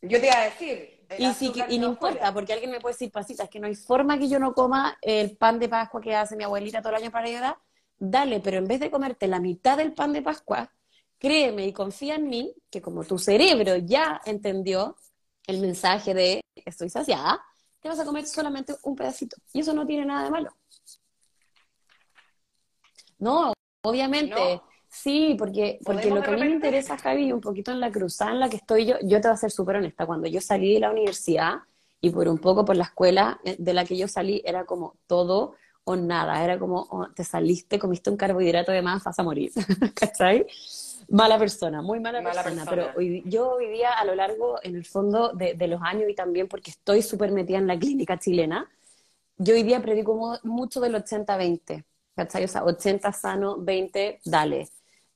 [0.00, 1.06] Yo te iba a decir.
[1.18, 3.74] Y, si, y no importa, porque alguien me puede decir, pasita, es que no hay
[3.74, 7.02] forma que yo no coma el pan de Pascua que hace mi abuelita todo el
[7.02, 7.56] año para ayudar
[7.98, 10.72] dale, pero en vez de comerte la mitad del pan de Pascua,
[11.18, 14.96] créeme y confía en mí que como tu cerebro ya entendió
[15.46, 17.42] el mensaje de estoy saciada,
[17.80, 19.36] te vas a comer solamente un pedacito.
[19.52, 20.50] Y eso no tiene nada de malo.
[23.18, 23.52] No,
[23.82, 24.60] obviamente.
[24.88, 28.30] Sí, porque, porque lo que a mí me interesa, Javi, un poquito en la cruzada
[28.30, 30.74] en la que estoy yo, yo te voy a ser súper honesta, cuando yo salí
[30.74, 31.54] de la universidad
[32.00, 34.96] y por un poco por la escuela eh, de la que yo salí, era como
[35.08, 39.22] todo o nada, era como, oh, te saliste, comiste un carbohidrato de más, vas a
[39.22, 39.52] morir,
[39.94, 40.46] ¿cachai?
[41.08, 45.32] Mala persona, muy mala, persona, pero hoy, yo vivía a lo largo, en el fondo
[45.34, 48.70] de, los años y también porque estoy súper metida en la clínica chilena,
[49.36, 51.84] yo hoy día predico mucho del 80-20,
[52.16, 52.44] ¿cachai?
[52.44, 54.68] O sea, 80 sano, 20, dale.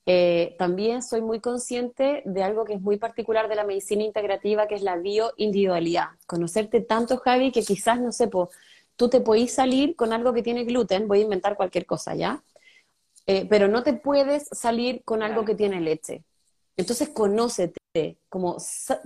[0.05, 4.67] Eh, también soy muy consciente de algo que es muy particular de la medicina integrativa,
[4.67, 6.09] que es la bioindividualidad.
[6.25, 8.27] Conocerte tanto, Javi, que quizás, no sé,
[8.99, 12.43] tú te podís salir con algo que tiene gluten, voy a inventar cualquier cosa, ¿ya?
[13.27, 16.25] Eh, pero no te puedes salir con algo que tiene leche.
[16.75, 18.57] Entonces, conócete, como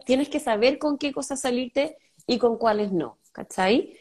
[0.07, 3.95] tienes que saber con qué cosas salirte y con cuáles no, ¿cachai?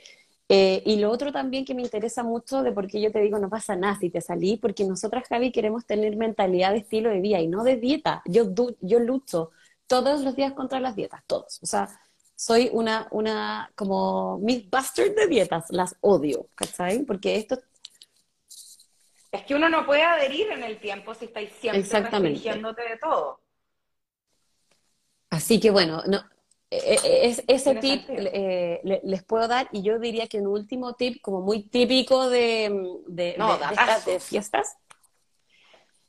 [0.48, 3.38] Eh, y lo otro también que me interesa mucho de por qué yo te digo
[3.38, 7.20] no pasa nada si te salí, porque nosotras, Javi, queremos tener mentalidad de estilo de
[7.20, 8.22] vida y no de dieta.
[8.24, 8.46] Yo,
[8.80, 9.50] yo lucho
[9.86, 11.58] todos los días contra las dietas, todos.
[11.62, 11.90] O sea,
[12.42, 17.04] soy una, una como Mythbuster de dietas, las odio, ¿cachai?
[17.04, 17.56] Porque esto...
[19.30, 23.40] Es que uno no puede adherir en el tiempo si estáis siempre restringiéndote de todo.
[25.30, 26.18] Así que bueno, no,
[26.68, 30.94] e, e, es, ese tip eh, les puedo dar y yo diría que un último
[30.94, 33.36] tip como muy típico de, de,
[34.04, 34.76] de, fiestas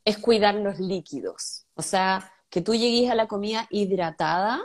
[0.03, 1.67] es cuidar los líquidos.
[1.75, 4.63] O sea, que tú llegues a la comida hidratada,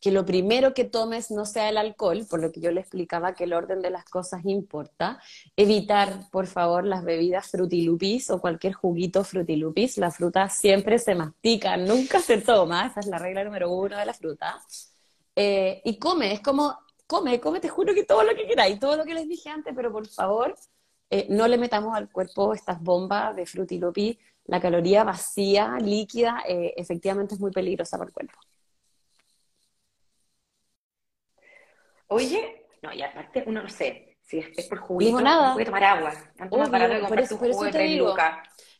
[0.00, 3.34] que lo primero que tomes no sea el alcohol, por lo que yo le explicaba
[3.34, 5.20] que el orden de las cosas importa.
[5.56, 9.98] Evitar, por favor, las bebidas frutilupis o cualquier juguito frutilupis.
[9.98, 12.86] La fruta siempre se mastica, nunca se toma.
[12.86, 14.58] Esa es la regla número uno de la fruta.
[15.36, 18.96] Eh, y come, es como, come, come, te juro que todo lo que queráis, todo
[18.96, 20.54] lo que les dije antes, pero por favor,
[21.10, 24.18] eh, no le metamos al cuerpo estas bombas de frutilopi.
[24.46, 28.38] La caloría vacía, líquida, eh, efectivamente es muy peligrosa para el cuerpo.
[32.10, 36.12] Oye, no, y aparte uno no sé, si es, por juguito, no puede tomar agua.
[37.08, 38.16] por eso, por eso te digo,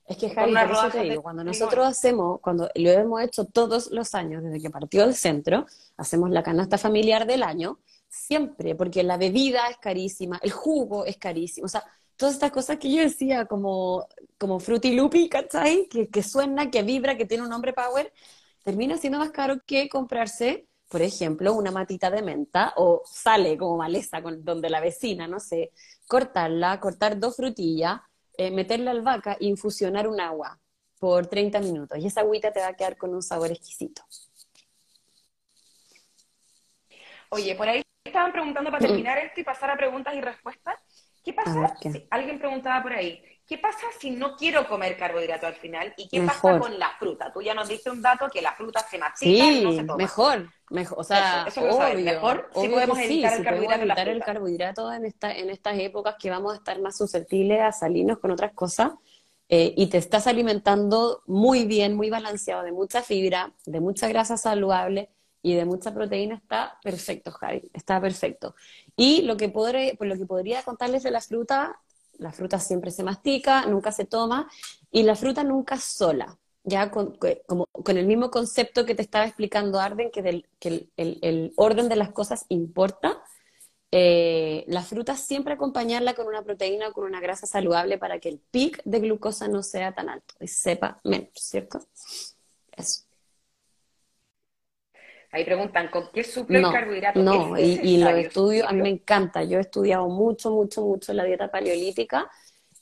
[0.06, 3.92] es que Javi, por eso te digo, cuando nosotros hacemos, cuando lo hemos hecho todos
[3.92, 5.66] los años, desde que partió el centro,
[5.96, 11.16] hacemos la canasta familiar del año, siempre, porque la bebida es carísima, el jugo es
[11.16, 11.84] carísimo, o sea,
[12.16, 15.86] todas estas cosas que yo decía, como, como Lupi, ¿cachai?
[15.88, 18.12] Que, que suena, que vibra, que tiene un nombre power,
[18.64, 23.76] termina siendo más caro que comprarse, por ejemplo, una matita de menta o sale como
[23.76, 25.70] maleza con, donde la vecina, no sé,
[26.08, 28.00] cortarla, cortar dos frutillas,
[28.36, 30.58] eh, meterle al vaca e infusionar un agua
[30.98, 31.96] por 30 minutos.
[32.00, 34.02] Y esa agüita te va a quedar con un sabor exquisito.
[37.28, 40.74] Oye, por ahí estaban preguntando para terminar esto y pasar a preguntas y respuestas.
[41.24, 41.72] ¿Qué pasa?
[42.10, 45.92] alguien preguntaba por ahí, ¿qué pasa si no quiero comer carbohidrato al final?
[45.96, 47.32] ¿Y qué pasa con la fruta?
[47.32, 49.96] Tú ya nos diste un dato que la fruta se mastica y no se toma.
[49.96, 55.04] mejor, mejor, o sea, obvio, mejor si podemos evitar, el, carbohidrato evitar el carbohidrato en,
[55.04, 58.92] esta, en estas épocas que vamos a estar más susceptibles a salirnos con otras cosas.
[59.48, 64.36] Eh, y te estás alimentando muy bien, muy balanceado, de mucha fibra, de mucha grasa
[64.36, 65.10] saludable,
[65.42, 68.54] y de mucha proteína está perfecto, Javi, está perfecto.
[68.94, 71.80] Y lo que, podré, pues lo que podría contarles de la fruta,
[72.20, 74.48] la fruta siempre se mastica, nunca se toma,
[74.90, 77.18] y la fruta nunca sola, ya con,
[77.86, 80.44] el mismo concepto que te estaba explicando Arden, que
[80.96, 83.22] el, orden de las cosas importa.
[83.92, 88.28] Eh, la fruta siempre acompañarla con una proteína o con una grasa saludable para que
[88.28, 91.80] el pic de glucosa no sea tan alto y sepa menos, ¿cierto?
[92.70, 93.09] Eso.
[95.32, 97.22] Ahí preguntan, ¿con qué suple el carbohidrato?
[97.22, 99.44] No, y, y, los estudios, a mí me encanta.
[99.44, 102.28] Yo he estudiado mucho, mucho, mucho la dieta paleolítica.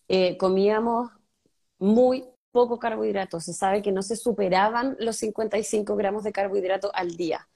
[0.09, 1.11] Eh, comíamos
[1.79, 3.41] muy poco carbohidrato.
[3.41, 7.49] Se sabe que no se superaban los 55 gramos de carbohidrato al día.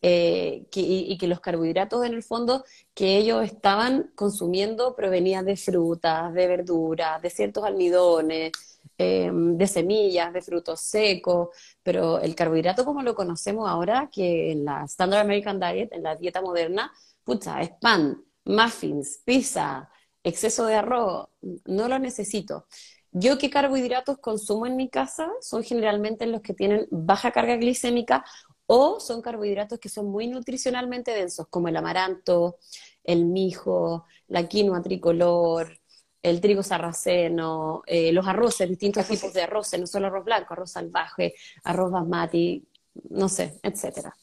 [0.00, 6.32] Eh, y, que los carbohidratos en el fondo que ellos estaban consumiendo provenían de frutas,
[6.34, 8.52] de verduras, de ciertos almidones,
[9.00, 11.50] Em, de semillas, de frutos secos,
[11.84, 16.16] pero el carbohidrato como lo conocemos ahora, que en la Standard American Diet, en la
[16.16, 19.88] dieta moderna, pucha, es pan, muffins, pizza,
[20.24, 21.28] exceso de arroz,
[21.66, 22.66] no lo necesito.
[23.12, 28.24] Yo qué carbohidratos consumo en mi casa son generalmente los que tienen baja carga glicémica
[28.66, 32.58] o son carbohidratos que son muy nutricionalmente densos, como el amaranto,
[33.04, 35.77] el mijo, la quinoa tricolor,
[36.22, 40.72] el trigo sarraceno, eh, los arroces, distintos tipos de arroces, no solo arroz blanco, arroz
[40.72, 42.64] salvaje, arroz basmati,
[43.10, 44.14] no sé, etcétera.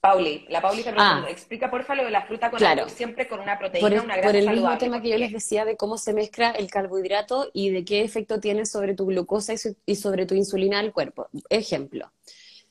[0.00, 3.28] Pauli, la Pauli está preguntando, ah, explica porfa lo de la fruta con claro, siempre
[3.28, 5.98] con una proteína, una grasa Por el mismo tema que yo les decía de cómo
[5.98, 9.52] se mezcla el carbohidrato y de qué efecto tiene sobre tu glucosa
[9.84, 11.28] y sobre tu insulina del cuerpo.
[11.50, 12.10] Ejemplo,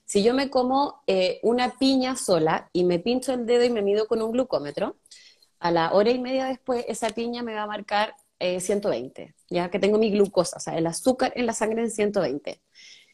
[0.06, 3.84] si yo me como eh, una piña sola y me pincho el dedo y me
[3.84, 4.95] mido con un glucómetro,
[5.60, 9.69] a la hora y media después esa piña me va a marcar 120, eh, ya
[9.69, 12.62] que tengo mi glucosa, o sea, el azúcar en la sangre en 120.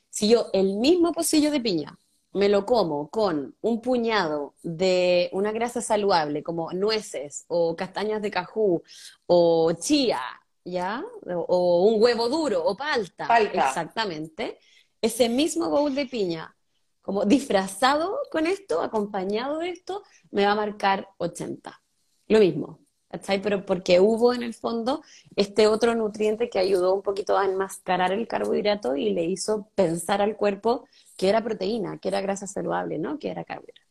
[0.10, 1.98] Si yo el mismo pocillo de piña
[2.34, 8.30] me lo como con un puñado de una grasa saludable como nueces o castañas de
[8.30, 8.84] cajú
[9.26, 10.22] o chía
[10.66, 11.04] ¿ya?
[11.26, 13.28] O, un huevo duro, o palta.
[13.28, 13.68] Palta.
[13.68, 14.60] Exactamente.
[15.02, 16.56] Ese mismo bowl de piña,
[17.02, 21.80] como disfrazado con esto, acompañado de esto, me va a marcar 80.
[22.28, 23.42] Lo mismo, ¿cachai?
[23.42, 25.04] Pero porque hubo en el fondo
[25.36, 30.22] este otro nutriente que ayudó un poquito a enmascarar el carbohidrato y le hizo pensar
[30.22, 33.20] al cuerpo que era proteína, que era grasa saludable, ¿no?
[33.20, 33.86] Que era carbohidrato.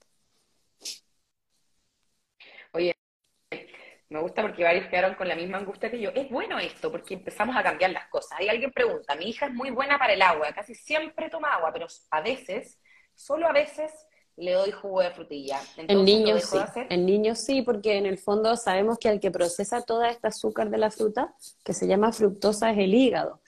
[4.15, 6.11] Me gusta porque varios quedaron con la misma angustia que yo.
[6.15, 8.39] Es bueno esto porque empezamos a cambiar las cosas.
[8.39, 11.73] Hay alguien pregunta, mi hija es muy buena para el agua, casi siempre toma agua,
[11.73, 12.79] pero a veces,
[13.15, 13.91] solo a veces,
[14.37, 15.61] le doy jugo de frutilla.
[15.77, 16.59] en niños sí,
[16.91, 20.71] en niños sí, porque en el fondo sabemos que el que procesa toda esta azúcar
[20.71, 23.41] de la fruta, que se llama fructosa, es el hígado.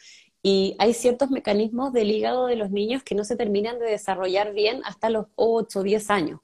[0.43, 4.53] Y hay ciertos mecanismos del hígado de los niños que no se terminan de desarrollar
[4.53, 6.41] bien hasta los 8 o 10 años.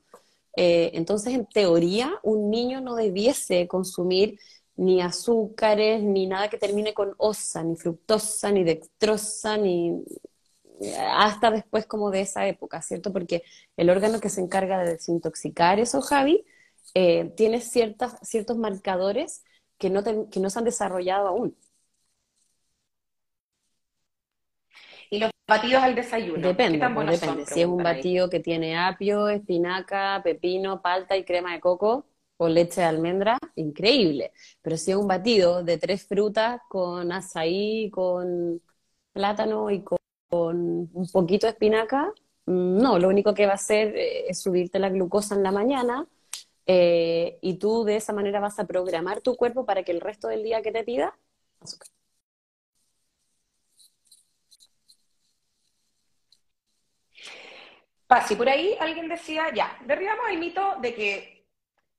[0.57, 4.39] Eh, entonces, en teoría, un niño no debiese consumir
[4.75, 10.03] ni azúcares, ni nada que termine con osa, ni fructosa, ni dextrosa, ni
[11.09, 13.13] hasta después como de esa época, ¿cierto?
[13.13, 13.43] Porque
[13.77, 16.45] el órgano que se encarga de desintoxicar eso, Javi,
[16.95, 19.45] eh, tiene ciertas, ciertos marcadores
[19.79, 21.57] que no, que no se han desarrollado aún.
[25.11, 26.49] Y los batidos al desayuno.
[26.49, 27.47] Depende, pues, depende.
[27.47, 32.07] si es un batido que tiene apio, espinaca, pepino, palta y crema de coco
[32.39, 34.33] o leche de almendra, increíble.
[34.63, 38.61] Pero si es un batido de tres frutas con azaí, con
[39.13, 39.99] plátano y con,
[40.33, 42.13] un poquito de espinaca,
[42.47, 45.53] mm, no, lo único que va a hacer eh, es subirte la glucosa en la
[45.53, 46.07] mañana
[46.67, 50.29] eh, y tú de esa manera vas a programar tu cuerpo para que el resto
[50.29, 51.17] del día que te pida,
[51.61, 51.89] azúcar.
[58.27, 61.47] Si por ahí alguien decía, ya, derribamos el mito de que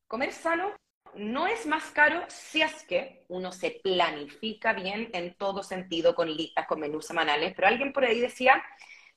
[0.08, 0.72] comer sano
[1.16, 6.32] no es más caro si es que uno se planifica bien en todo sentido con
[6.32, 8.62] listas, con menús semanales, pero alguien por ahí decía,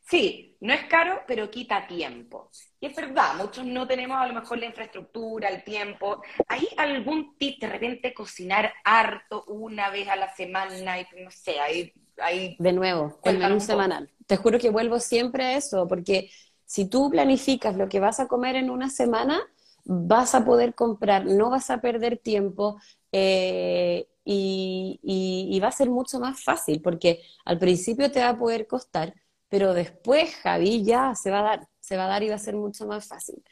[0.01, 2.51] sí, no es caro, pero quita tiempo.
[2.81, 6.23] Y es verdad, muchos no tenemos a lo mejor la infraestructura, el tiempo.
[6.49, 11.01] ¿Hay algún tip de repente cocinar harto una vez a la semana?
[11.01, 11.93] Y no sé, hay...
[12.19, 12.57] hay...
[12.59, 14.11] De nuevo, el menú semanal.
[14.27, 16.31] Te juro que vuelvo siempre a eso, porque
[16.65, 19.41] si tú planificas lo que vas a comer en una semana,
[19.87, 22.79] vas a poder comprar, no vas a perder tiempo
[23.13, 28.67] eh, y, va a ser mucho más fácil, porque al principio te va a poder
[28.67, 29.15] costar,
[29.49, 32.39] pero después, Javi, ya se va a dar, se va a dar y va a
[32.39, 33.43] ser mucho más fácil.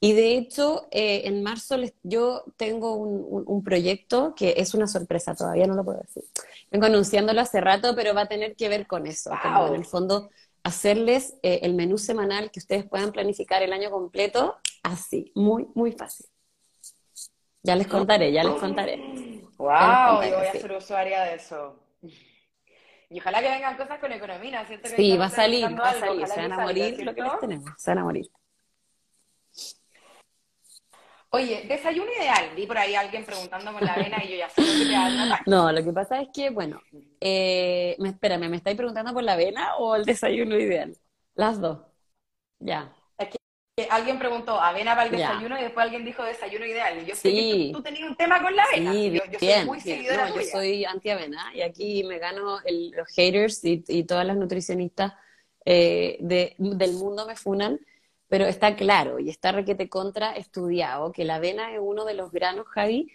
[0.00, 5.66] Y de hecho, eh, en marzo yo tengo un, proyecto que es una sorpresa, todavía
[5.66, 6.22] no lo puedo decir.
[6.70, 9.84] Vengo anunciándolo hace rato, pero va a tener que ver con eso, como en el
[9.84, 10.30] fondo
[10.68, 15.92] hacerles eh, el menú semanal que ustedes puedan planificar el año completo así, muy, muy
[15.92, 16.26] fácil.
[17.62, 18.96] Ya les contaré, ya les contaré.
[19.56, 20.22] ¡Wow!
[20.22, 21.76] yo voy a ser usuaria de eso.
[23.10, 24.88] Y ojalá que vengan cosas con economía, ¿cierto?
[24.94, 27.70] sí, va a salir, va a salir, se van a morir lo que les tenemos,
[27.78, 28.30] se van a morir.
[31.30, 32.50] Oye, desayuno ideal.
[32.56, 35.50] Vi por ahí alguien preguntando por la avena y yo ya sé lo que te
[35.50, 36.80] No, lo que pasa es que, bueno,
[37.20, 40.96] eh, espérame, ¿me estáis preguntando por la avena o el desayuno ideal?
[41.34, 41.80] Las dos.
[42.60, 42.94] Ya.
[43.18, 47.02] Es que alguien preguntó avena para el desayuno y después alguien dijo desayuno ideal.
[47.02, 48.92] Y yo sé que tú, tenías un tema con la avena.
[48.92, 53.60] Sí, yo, soy muy seguidora no, Yo soy anti-avena y aquí me gano los haters
[53.64, 55.12] y, todas las nutricionistas
[55.66, 57.78] eh, del mundo me funan
[58.28, 62.30] pero está claro y está requete contra estudiado que la avena es uno de los
[62.30, 63.10] granos, Javi,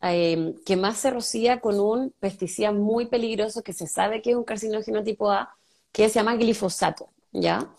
[0.00, 4.36] em, que más se rocía con un pesticida muy peligroso que se sabe que es
[4.36, 5.54] un carcinógeno tipo A,
[5.92, 7.74] que se llama glifosato, ¿ya?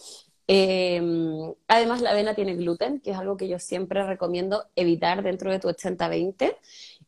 [0.48, 5.52] Em, además, la avena tiene gluten, que es algo que yo siempre recomiendo evitar dentro
[5.52, 6.58] de tu 80-20,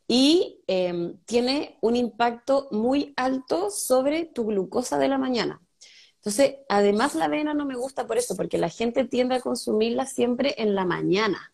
[0.08, 5.60] y em, tiene un impacto muy alto sobre tu glucosa de la mañana.
[6.22, 10.06] Entonces, además la avena no me gusta por eso, porque la gente tiende a consumirla
[10.06, 11.52] siempre en la mañana.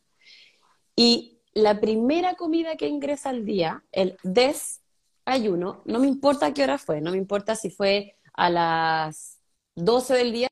[0.93, 6.77] Y la primera comida que ingresa al día, el desayuno, no me importa qué hora
[6.77, 9.39] fue, no me importa si fue a las
[9.75, 10.47] 12 del día,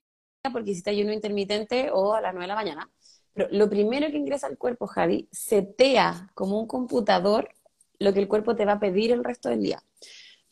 [0.49, 2.89] porque hiciste ayuno intermitente, o a las 9 de la mañana.
[3.34, 7.49] Pero lo primero que ingresa al cuerpo, Javi, setea como un computador
[7.99, 9.84] lo que el cuerpo te va a pedir el resto del día.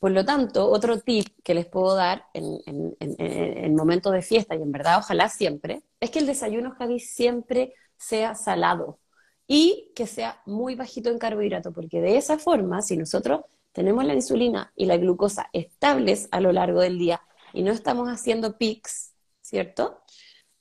[0.03, 2.59] Por lo tanto, otro tip que les puedo dar en,
[2.99, 7.73] en, momentos de fiesta, y en verdad ojalá siempre, es que el desayuno, Javi, siempre
[7.95, 8.99] sea salado
[9.47, 14.13] y que sea muy bajito en carbohidrato, porque de esa forma, si nosotros tenemos la
[14.13, 17.21] insulina y la glucosa estables a lo largo del día
[17.53, 20.01] y no estamos haciendo pics, ¿cierto?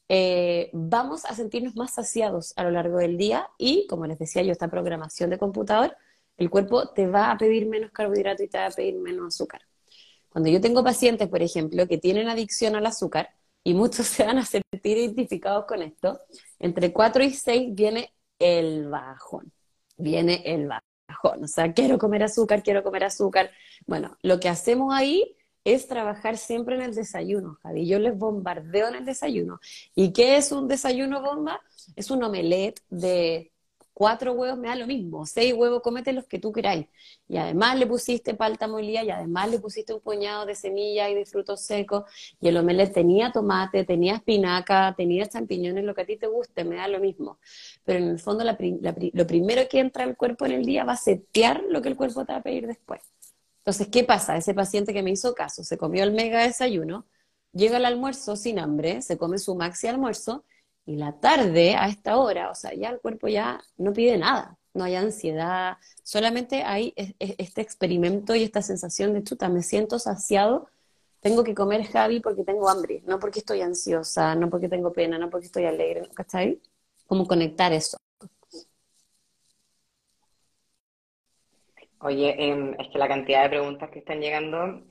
[0.08, 4.42] Eh, vamos a sentirnos más saciados a lo largo del día y, como les decía
[4.42, 5.96] yo, esta programación de computador
[6.42, 9.62] el cuerpo te va a pedir menos carbohidrato y te va a pedir menos azúcar.
[10.28, 13.30] Cuando yo tengo pacientes, por ejemplo, que tienen adicción al azúcar,
[13.64, 16.20] y muchos se van a sentir identificados con esto,
[16.58, 19.52] entre 4 y 6 viene el bajón,
[19.96, 23.50] viene el bajón, o sea, quiero comer azúcar, quiero comer azúcar.
[23.86, 27.86] Bueno, lo que hacemos ahí es trabajar siempre en el desayuno, Javi.
[27.86, 29.60] Yo les bombardeo en el desayuno.
[29.94, 31.60] ¿Y qué es un desayuno bomba?
[31.94, 33.52] Es un omelette de
[33.94, 36.86] cuatro huevos me da lo mismo, seis huevos, cómete los que tú queráis.
[37.28, 41.14] Y además le pusiste palta molida y además le pusiste un puñado de semillas y
[41.14, 42.04] de frutos secos.
[42.40, 46.64] Y el omelette tenía tomate, tenía espinaca, tenía champiñones, lo que a ti te guste,
[46.64, 47.38] me da lo mismo.
[47.84, 50.96] Pero en el fondo lo primero que entra al cuerpo en el día va a
[50.96, 53.02] setear lo que el cuerpo te va a pedir después.
[53.58, 54.36] Entonces, ¿qué pasa?
[54.36, 57.06] Ese paciente que me hizo caso, se comió el mega desayuno,
[57.52, 60.44] llega al almuerzo sin hambre, se come su maxi almuerzo
[60.84, 64.58] y la tarde, a esta hora, o sea, ya el cuerpo ya no pide nada,
[64.74, 70.68] no hay ansiedad, solamente hay este experimento y esta sensación de chuta, me siento saciado,
[71.20, 75.18] tengo que comer Javi porque tengo hambre, no porque estoy ansiosa, no porque tengo pena,
[75.18, 76.60] no porque estoy alegre, ¿cachai?
[77.06, 77.96] Como conectar eso.
[82.00, 84.82] Oye, em, es que la cantidad de preguntas que están llegando.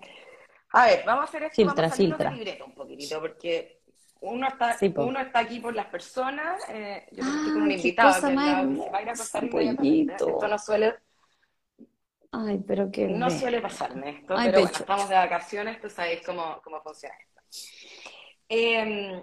[0.72, 2.66] A ver, vamos a hacer esto, filtra, vamos a filtra.
[2.66, 3.81] un poquitito, porque
[4.22, 8.34] uno está, uno está aquí por las personas, eh, yo estoy con un invitado que
[8.34, 10.96] la, va a ir a pasar Esto no suele...
[12.32, 16.62] Ay, pero qué No suele pasarme esto, pero bueno, estamos de vacaciones, tú sabes cómo,
[16.64, 17.42] cómo funciona esto.
[18.48, 19.22] Eh,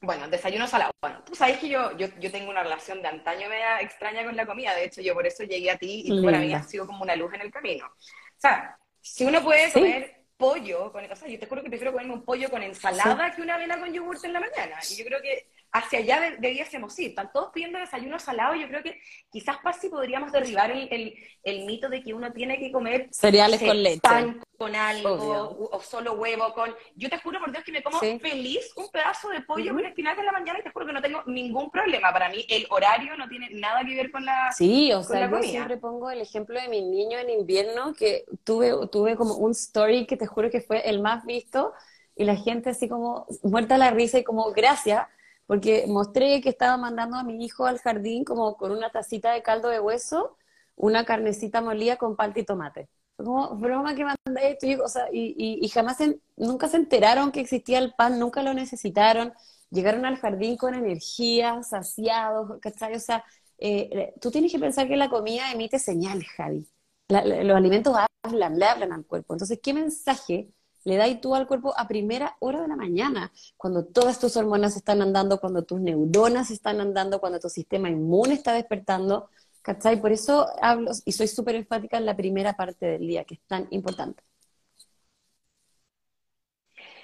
[0.00, 0.92] bueno, desayuno salado.
[1.00, 4.34] Bueno, tú sabes que yo, yo, yo, tengo una relación de antaño media extraña con
[4.34, 4.74] la comida.
[4.74, 7.02] De hecho, yo por eso llegué a ti y tú para mí has sido como
[7.02, 7.86] una luz en el camino.
[7.86, 11.92] O sea, si uno puede comer pollo, con, o sea, yo te juro que prefiero
[11.92, 14.78] comerme un pollo con ensalada que una avena con yogurt en la mañana.
[14.88, 17.10] Y yo creo que hacia allá de, debiésemos ir.
[17.10, 18.54] Están todos pidiendo desayuno salado.
[18.54, 19.00] Yo creo que
[19.30, 23.82] quizás casi podríamos derribar el, el, mito de que uno tiene que comer cereales con
[23.82, 24.00] leche.
[24.00, 26.74] Pan con algo, o, solo huevo con...
[26.96, 30.18] Yo te juro por Dios que me como feliz un pedazo de pollo con espinaca
[30.18, 32.12] en la mañana y te juro que no tengo ningún problema.
[32.12, 35.42] Para mí el horario no tiene nada que ver con la Sí, o sea, yo
[35.42, 40.06] siempre pongo el ejemplo de mi niño en invierno que tuve, tuve como un story
[40.06, 41.72] que te juro que fue el más visto
[42.16, 45.06] y la gente así como muerta la risa y como gracias
[45.48, 49.42] porque mostré que estaba mandando a mi hijo al jardín como con una tacita de
[49.42, 50.36] caldo de hueso,
[50.76, 52.90] una carnecita molida con palta y tomate.
[53.16, 55.96] Como, broma que mandé esto, y, o sea, y, jamás,
[56.36, 59.32] nunca se enteraron que existía el pan, nunca lo necesitaron,
[59.70, 62.94] llegaron al jardín con energía, saciados, ¿cachai?
[62.94, 63.24] O sea,
[63.56, 66.68] eh, tú tienes que pensar que la comida emite señales, Javi.
[67.08, 69.32] los alimentos hablan, le hablan al cuerpo.
[69.32, 70.50] Entonces, ¿qué mensaje
[70.84, 74.76] le dais tú al cuerpo a primera hora de la mañana, cuando todas tus hormonas
[74.76, 79.30] están andando, cuando tus neuronas están andando, cuando tu sistema inmune está despertando,
[79.62, 80.00] ¿cachai?
[80.00, 83.40] Por eso hablo y soy súper enfática en la primera parte del día, que es
[83.46, 84.22] tan importante.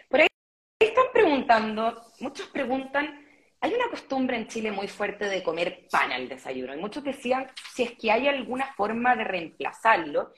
[0.08, 0.28] Por ahí
[0.78, 3.22] están preguntando, muchos preguntan,
[3.60, 7.50] hay una costumbre en Chile muy fuerte de comer pan al desayuno, y muchos decían
[7.74, 10.32] si es que hay alguna forma de reemplazarlo.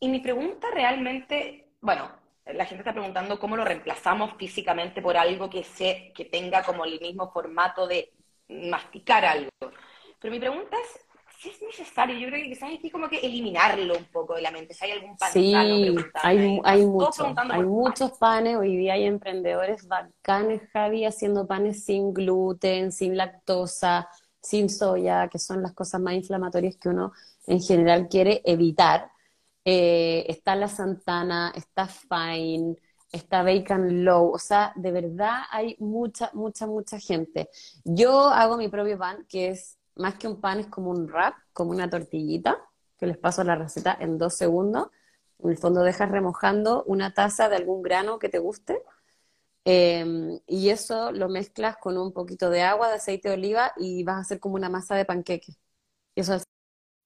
[0.00, 2.08] Y mi pregunta realmente, bueno,
[2.54, 6.84] la gente está preguntando cómo lo reemplazamos físicamente por algo que, se, que tenga como
[6.84, 8.12] el mismo formato de
[8.48, 9.50] masticar algo.
[10.18, 12.18] Pero mi pregunta es si es necesario.
[12.18, 14.74] Yo creo que quizás hay que como que eliminarlo un poco de la mente.
[14.74, 15.32] Si hay algún pan.
[15.32, 15.94] Sí, hay,
[16.64, 17.20] hay, muchos.
[17.50, 18.56] Hay muchos panes.
[18.56, 24.08] Hoy día hay emprendedores bacanes, Javi, haciendo panes sin gluten, sin lactosa,
[24.40, 27.12] sin soya, que son las cosas más inflamatorias que uno
[27.46, 29.10] en general quiere evitar.
[29.70, 32.76] Eh, está la Santana, está Fine,
[33.12, 37.50] está Bacon Low, o sea, de verdad hay mucha, mucha, mucha gente.
[37.84, 41.34] Yo hago mi propio pan, que es más que un pan, es como un wrap,
[41.52, 42.56] como una tortillita,
[42.98, 44.88] que les paso la receta en dos segundos.
[45.38, 48.82] En el fondo dejas remojando una taza de algún grano que te guste.
[49.64, 54.02] Em, y eso lo mezclas con un poquito de agua, de aceite de oliva y
[54.04, 55.52] vas a hacer como una masa de panqueque.
[56.14, 56.38] Eso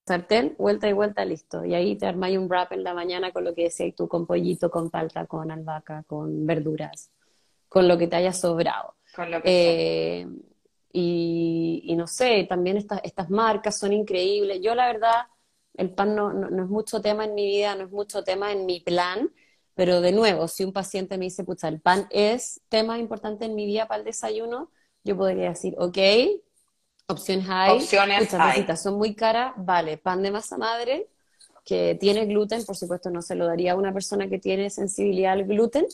[0.07, 1.65] sartén, vuelta y vuelta, listo.
[1.65, 4.27] Y ahí te armáis un wrap en la mañana con lo que decías tú, con
[4.27, 7.11] pollito, con palta, con albahaca, con verduras,
[7.69, 8.97] con lo que te haya sobrado.
[9.45, 10.27] Eh,
[10.93, 14.61] y, no sé, también estas, estas marcas son increíbles.
[14.63, 15.27] Yo la verdad,
[15.75, 18.67] el pan no, no, es mucho tema en mi vida, no es mucho tema en
[18.67, 19.31] mi plan,
[19.75, 23.55] pero de nuevo, si un paciente me dice, pucha, el pan es tema importante en
[23.55, 24.71] mi vida para el desayuno,
[25.05, 25.99] yo podría decir, ok,
[27.13, 27.77] Opciones hay.
[27.77, 28.67] Opciones hay.
[28.77, 29.53] son muy caras.
[29.57, 31.09] Vale, pan de masa madre,
[31.65, 35.33] que tiene gluten, por supuesto no se lo daría a una persona que tiene sensibilidad
[35.33, 35.87] al gluten,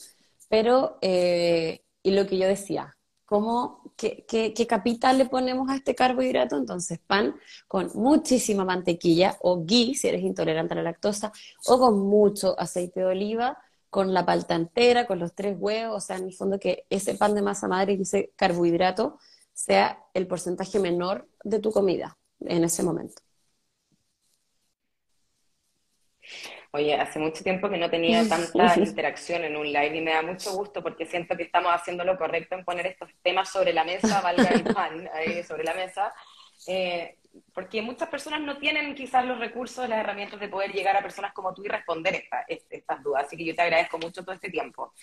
[0.49, 2.97] pero, eh, y lo que yo decía,
[3.27, 6.57] ¿cómo, qué, qué, qué, capital le ponemos a este carbohidrato?
[6.57, 7.35] Entonces, pan
[7.67, 11.33] con muchísima mantequilla o ghee, si eres intolerante a la lactosa,
[11.67, 13.59] o con mucho aceite de oliva,
[13.91, 17.15] con la palta entera, con los tres huevos, o sea, en el fondo que ese
[17.15, 19.19] pan de masa madre y ese carbohidrato
[19.59, 23.21] sea el porcentaje menor de tu comida en ese momento.
[26.71, 30.23] Oye, hace mucho tiempo que no tenía tanta interacción en un live y me da
[30.23, 33.83] mucho gusto porque siento que estamos haciendo lo correcto en poner estos temas sobre la
[33.83, 36.15] mesa, valga el pan ahí sobre la mesa,
[36.69, 37.19] eh,
[37.53, 41.33] porque muchas personas no tienen quizás los recursos, las herramientas de poder llegar a personas
[41.33, 42.29] como tú y responder
[42.69, 43.25] estas dudas.
[43.27, 44.95] Así que yo te agradezco mucho todo este tiempo.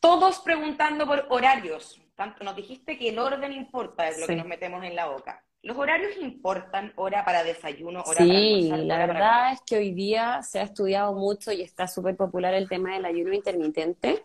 [0.00, 2.00] Todos preguntando por horarios.
[2.16, 5.44] Tanto nos dijiste que el orden importa, es lo que nos metemos en la boca.
[5.62, 6.92] ¿Los horarios importan?
[6.96, 8.02] ¿Hora para desayuno?
[8.02, 12.16] Hora sí, la verdad es que hoy día se ha estudiado mucho y está súper
[12.16, 14.24] popular el tema del ayuno intermitente,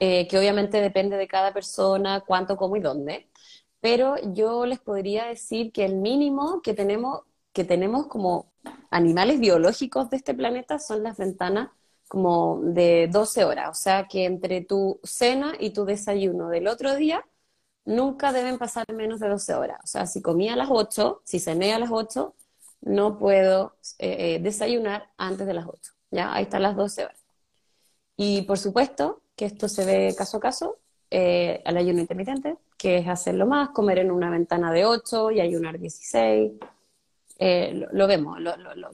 [0.00, 3.28] eh, que obviamente depende de cada persona, cuánto, cómo y dónde.
[3.80, 7.20] Pero yo les podría decir que el mínimo que tenemos,
[7.52, 8.50] que tenemos como
[8.90, 11.68] animales biológicos de este planeta son las ventanas
[12.14, 13.70] como de 12 horas.
[13.70, 17.26] O sea que entre tu cena y tu desayuno del otro día
[17.84, 19.80] nunca deben pasar menos de 12 horas.
[19.82, 22.32] O sea, si comía a las 8, si cené a las 8,
[22.82, 25.92] no puedo eh, eh, desayunar antes de las 8.
[26.12, 26.32] ¿ya?
[26.32, 27.18] Ahí están las 12 horas.
[28.16, 30.78] Y por supuesto que esto se ve caso a caso
[31.10, 35.40] eh, al ayuno intermitente, que es hacerlo más, comer en una ventana de 8 y
[35.40, 36.52] ayunar 16.
[37.90, 38.38] lo, vemos,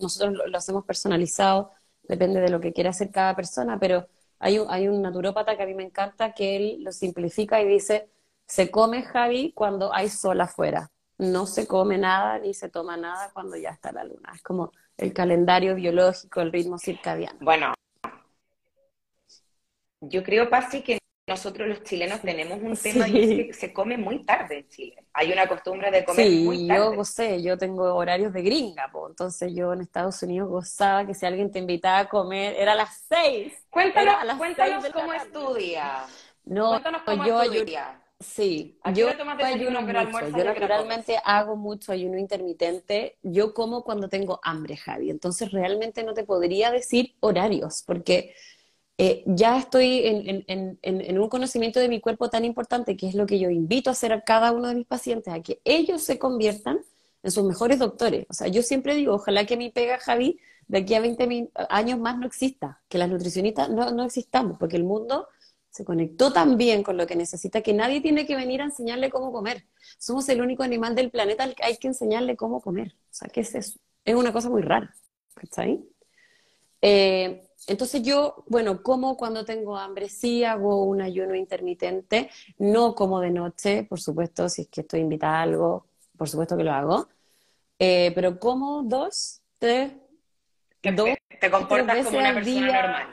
[0.00, 1.70] nosotros lo, hacemos personalizado,
[2.11, 4.08] depende de lo que quiera hacer cada persona, pero
[4.40, 7.68] hay un, hay un naturópata que a mí me encanta que él lo simplifica y
[7.68, 8.11] dice,
[8.46, 10.90] se come, Javi, cuando hay sol afuera.
[11.18, 14.32] No se come nada ni se toma nada cuando ya está la luna.
[14.34, 17.38] Es como el calendario biológico, el ritmo circadiano.
[17.42, 17.74] Bueno,
[20.00, 20.99] yo creo, Pasi, que
[21.30, 25.04] nosotros los chilenos tenemos un tema y es que se come muy tarde en Chile.
[25.12, 26.80] Hay una costumbre de comer muy tarde.
[26.80, 31.24] yo gocé, yo tengo horarios de gringa, entonces yo en Estados Unidos gozaba que si
[31.26, 33.54] alguien te invitaba a comer, era a las seis.
[33.70, 36.04] Cuéntanos, cuéntanos cómo es tu día.
[36.44, 38.02] No, cuéntanos cómo yo, es tu día.
[38.18, 39.08] Sí, yo
[39.42, 40.28] ayuno mucho.
[40.36, 43.16] Yo naturalmente hago mucho ayuno intermitente.
[43.22, 45.10] Yo como cuando tengo hambre, Javi.
[45.10, 48.34] Entonces realmente no te podría decir horarios, porque
[49.03, 50.03] eh, ya estoy
[50.46, 53.94] en, un conocimiento de mi cuerpo tan importante que es lo que yo invito a
[53.94, 56.80] hacer a cada uno de mis pacientes, a que ellos se conviertan
[57.22, 58.26] en sus mejores doctores.
[58.28, 60.38] O sea, yo siempre digo, ojalá que mi pega, Javi,
[60.68, 64.76] de aquí a 20 años más no exista, que las nutricionistas no, no existamos, porque
[64.76, 65.28] el mundo
[65.70, 69.09] se conectó tan bien con lo que necesita que nadie tiene que venir a enseñarle
[69.09, 69.64] cómo comer.
[69.96, 72.88] Somos el único animal del planeta al que hay que enseñarle cómo comer.
[73.11, 73.78] O sea, ¿qué es eso?
[74.05, 74.94] Es una cosa muy rara.
[75.40, 75.64] ¿Está
[76.82, 83.20] eh, entonces yo, bueno, como cuando tengo hambre, sí hago un ayuno intermitente, no como
[83.20, 85.86] de noche, por supuesto, si es que estoy invitada a algo,
[86.16, 87.08] por supuesto que lo hago,
[87.78, 89.92] eh, pero como dos, tres,
[90.82, 91.08] dos,
[91.40, 93.08] te comportas como una persona normal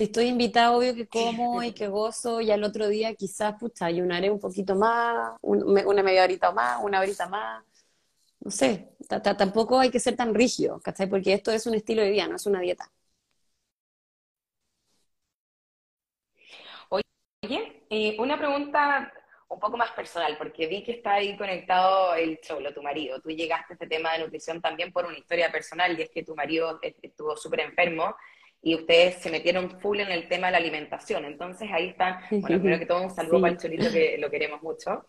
[0.00, 3.84] si estoy invitada, obvio que como y que gozo, y al otro día quizás, pucha,
[3.84, 7.62] ayunaré un poquito más, una media horita más, una horita más.
[8.40, 8.88] No sé,
[9.36, 11.06] tampoco hay que ser tan rígido, ¿cachai?
[11.06, 12.90] Porque esto es un estilo de vida, no es una dieta.
[17.50, 19.12] Oye, eh, una pregunta
[19.48, 23.20] un poco más personal, porque vi que está ahí conectado el Cholo, tu marido.
[23.20, 26.22] Tú llegaste a este tema de nutrición también por una historia personal, y es que
[26.22, 28.14] tu marido estuvo súper enfermo
[28.62, 31.24] y ustedes se metieron full en el tema de la alimentación.
[31.24, 34.62] Entonces ahí están, bueno, primero que todo un saludo para el Cholito que lo queremos
[34.62, 35.06] mucho.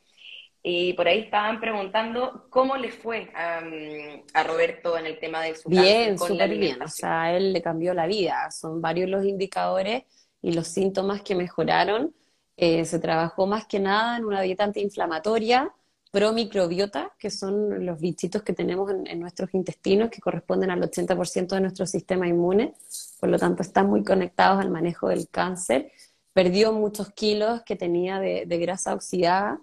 [0.64, 5.70] Y por ahí estaban preguntando cómo le fue a, Roberto en el tema de su
[5.70, 6.82] Bien, súper bien.
[6.82, 8.50] O sea, él le cambió la vida.
[8.50, 10.04] Son varios los indicadores
[10.42, 12.16] y los síntomas que mejoraron.
[12.58, 15.74] Eh, se trabajó más que nada en una dieta antiinflamatoria,
[16.12, 21.62] promicrobiota, que son los bichitos que tenemos en, nuestros intestinos, que corresponden al 80% de
[21.62, 22.76] nuestro sistema inmune,
[23.20, 25.92] por lo tanto están muy conectados al manejo del cáncer.
[26.34, 29.62] Perdió muchos kilos que tenía de, grasa oxidada,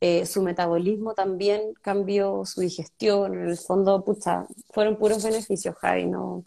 [0.00, 6.06] eh, su metabolismo también cambió, su digestión, en el fondo, pucha, fueron puros beneficios, Javi,
[6.06, 6.44] no...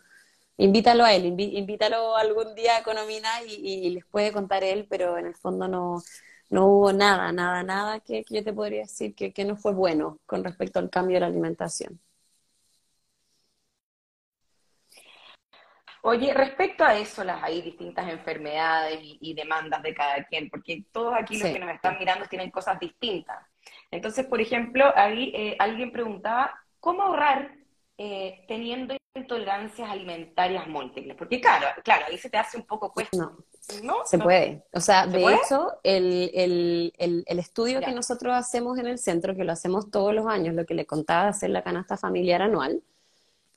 [0.58, 5.18] Invítalo a él, invítalo algún día a Economina y, y les puede contar él, pero
[5.18, 6.02] en el fondo no,
[6.50, 10.44] no hubo nada, nada, nada que, yo te podría decir que, no fue bueno con
[10.44, 12.00] respecto al cambio de la alimentación.
[16.04, 21.14] Oye, respecto a eso, las hay distintas enfermedades y, demandas de cada quien, porque todos
[21.14, 23.46] aquí los que nos están mirando tienen cosas distintas.
[23.92, 27.52] Entonces, por ejemplo, ahí eh, alguien preguntaba, ¿cómo ahorrar
[27.98, 31.16] eh, teniendo intolerancias alimentarias múltiples?
[31.18, 33.32] Porque claro, claro, ahí se te hace un poco cuesta.
[33.84, 34.64] No, se puede.
[34.74, 36.94] O sea, de hecho, el,
[37.28, 40.74] estudio que nosotros hacemos en el centro, que lo hacemos todos los años, lo que
[40.74, 42.82] le contaba de hacer la canasta familiar anual,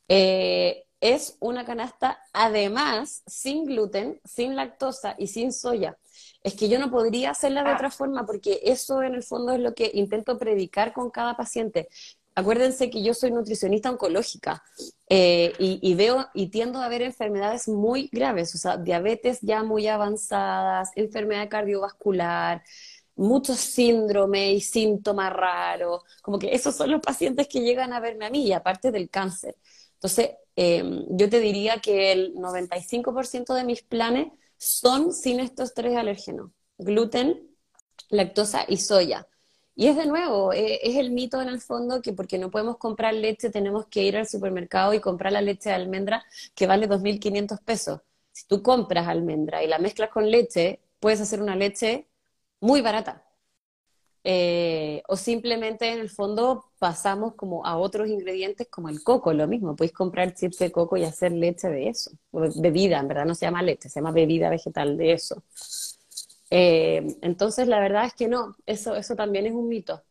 [0.09, 5.97] eh, es una canasta además sin gluten, sin lactosa y sin soya.
[6.43, 7.75] Es que yo no podría hacerla de ah.
[7.75, 11.89] otra forma porque eso en el fondo es lo que intento predicar con cada paciente.
[12.35, 14.63] Acuérdense que yo soy nutricionista oncológica
[15.09, 19.89] eh, y, veo y tiendo a ver enfermedades muy graves, o sea, diabetes ya muy
[19.89, 22.63] avanzadas, enfermedad cardiovascular,
[23.17, 28.27] muchos síndromes y síntomas raros, como que esos son los pacientes que llegan a verme
[28.27, 29.57] a mí, y aparte del cáncer.
[29.95, 35.97] Entonces, em, yo te diría que el 95% de mis planes son sin estos tres
[35.97, 37.51] alérgenos, gluten,
[38.09, 39.27] lactosa y soya.
[39.75, 42.77] Y es de nuevo, eh, es el mito en el fondo que porque no podemos
[42.77, 46.87] comprar leche tenemos que ir al supermercado y comprar la leche de almendra que vale
[46.89, 48.01] 2.500 pesos.
[48.33, 52.09] Si tú compras almendra y la mezclas con leche, puedes hacer una leche
[52.61, 53.25] muy barata.
[54.23, 59.49] Eh, o simplemente en el fondo pasamos como a otros ingredientes como el coco, lo
[59.49, 63.35] mismo, podéis comprar chips de coco y hacer leche de eso, bebida, en verdad no
[63.35, 65.43] se llama leche, se llama bebida vegetal de eso.
[66.51, 70.03] Eh, entonces la verdad es que no, eso, eso también es un mito.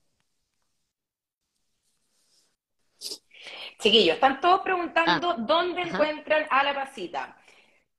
[3.79, 7.37] Chiquillos, están todos preguntando ah, dónde encuentran a la pasita.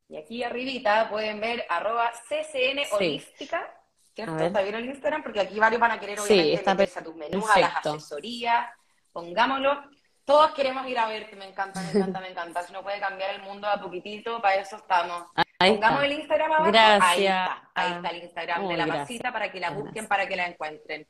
[0.08, 3.80] Y aquí arribita pueden ver arroba ccn holística
[4.16, 7.48] Está bien el Instagram porque aquí varios van a querer obviamente sí, a tus menús,
[7.48, 8.70] a las asesorías,
[9.12, 9.82] pongámoslo.
[10.24, 12.62] Todos queremos ir a verte, me encanta, me encanta, me encanta.
[12.66, 15.24] Si no puede cambiar el mundo a poquitito, para eso estamos.
[15.68, 16.72] Pongamos el Instagram abajo.
[16.72, 17.02] Gracias.
[17.04, 20.36] Ahí está, ahí está el Instagram de la pasita para que la busquen, para que
[20.36, 21.06] la encuentren.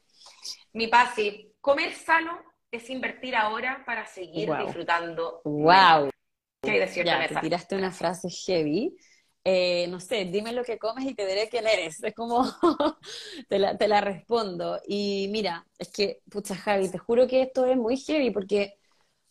[0.73, 2.41] Mi Pasi, comer sano
[2.71, 5.41] es invertir ahora para seguir disfrutando.
[5.45, 6.11] Wow.
[6.63, 8.95] ¿Qué hay ya, te tiraste una frase heavy
[9.43, 12.03] eh, no sé, dime lo que comes y te diré quién eres.
[12.03, 12.45] Es como,
[13.49, 14.79] te, la, te, la, respondo.
[14.87, 18.75] Y mira, es que, pucha Javi, te juro que esto es muy heavy porque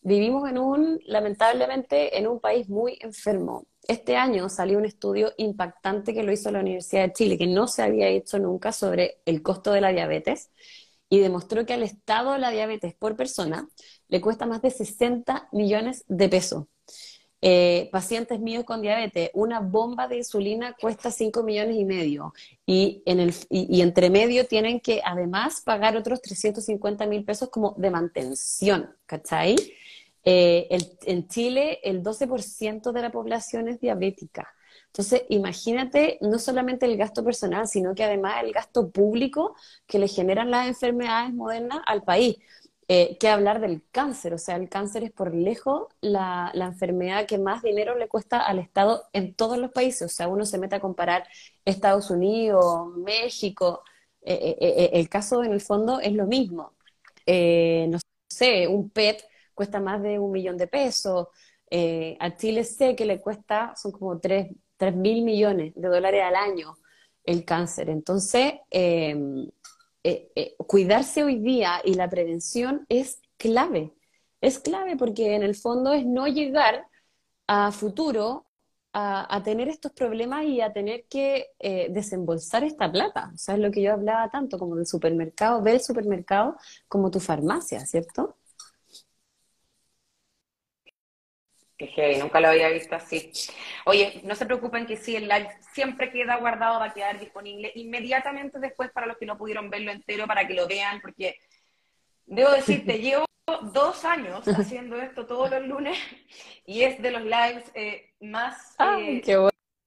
[0.00, 3.66] vivimos en un, lamentablemente, en un país muy enfermo.
[3.90, 7.66] Este año salió un estudio impactante que lo hizo la Universidad de Chile, que no
[7.66, 10.50] se había hecho nunca sobre el costo de la diabetes,
[11.08, 13.68] y demostró que al Estado la diabetes por persona
[14.06, 16.66] le cuesta más de 60 millones de pesos.
[17.42, 22.32] Eh, pacientes míos con diabetes, una bomba de insulina cuesta 5 millones y medio
[22.64, 27.74] y, en el, y, entre medio tienen que además pagar otros 350 mil pesos como
[27.76, 29.56] de mantención, ¿cachai?
[30.24, 30.68] Eh,
[31.06, 34.54] en Chile el 12% de la población es diabética.
[34.86, 39.54] Entonces, imagínate no solamente el gasto personal, sino que además el gasto público
[39.86, 42.36] que le generan las enfermedades modernas al país.
[42.92, 44.34] Eh, que hablar del cáncer.
[44.34, 48.58] O sea, el cáncer es por lejos la, enfermedad que más dinero le cuesta al
[48.58, 50.02] Estado en todos los países.
[50.02, 51.24] O sea, uno se mete a comparar
[51.64, 53.84] Estados Unidos, México.
[54.22, 56.74] Eh, eh, el caso en el fondo es lo mismo.
[57.26, 57.98] no
[58.28, 59.22] sé, un PET
[59.54, 61.28] cuesta más de un millón de pesos.
[62.20, 64.50] a Chile sé que le cuesta, son como 3,
[64.94, 66.76] mil millones de dólares al año
[67.24, 67.90] el cáncer.
[67.90, 68.54] Entonces,
[70.02, 73.92] eh, eh, cuidarse hoy día y la prevención es clave.
[74.40, 76.86] Es clave porque en el fondo es no llegar
[77.46, 78.46] a futuro
[78.92, 83.30] a, tener estos problemas y a tener que eh, desembolsar esta plata.
[83.34, 86.56] O sea, es lo que yo hablaba tanto como del supermercado, del supermercado
[86.88, 88.36] como tu farmacia, ¿cierto?
[91.88, 93.32] Qué nunca lo había visto así.
[93.86, 97.72] Oye, no se preocupen que si el live siempre queda guardado, va a quedar disponible
[97.74, 101.36] inmediatamente después para los que no pudieron verlo entero, para que lo vean, porque
[102.26, 103.24] debo decirte, llevo
[103.72, 105.98] dos años haciendo esto todos los lunes
[106.66, 109.22] y es de los lives eh, más eh,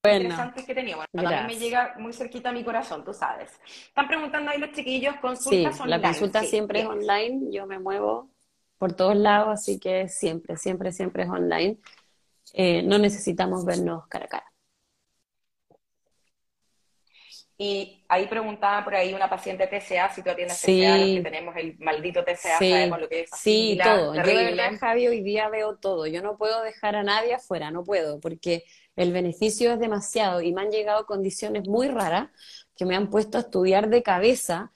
[0.04, 0.98] interesantes que he tenido.
[0.98, 3.52] Bueno, también me llega muy cerquita a mi corazón, tú sabes.
[3.88, 8.33] Están preguntando ahí los chiquillos, consultas sí, La consulta siempre es online, yo me muevo
[8.84, 11.78] por todos lados, así que siempre, siempre, siempre es online.
[12.52, 14.52] Eh, no necesitamos vernos cara a cara.
[17.58, 21.56] Y ahí preguntaba por ahí una paciente TCA, si tú atiendes TCA, los que tenemos
[21.56, 23.30] el maldito TCA, sabemos lo que es.
[23.40, 24.16] Sí, todo.
[24.16, 26.06] Yo de verdad, Javi, hoy día veo todo.
[26.06, 28.66] Yo no puedo dejar a nadie afuera, no puedo, porque
[28.98, 32.32] el beneficio es demasiado y me han llegado condiciones muy raras
[32.76, 34.74] que me han puesto a estudiar de cabeza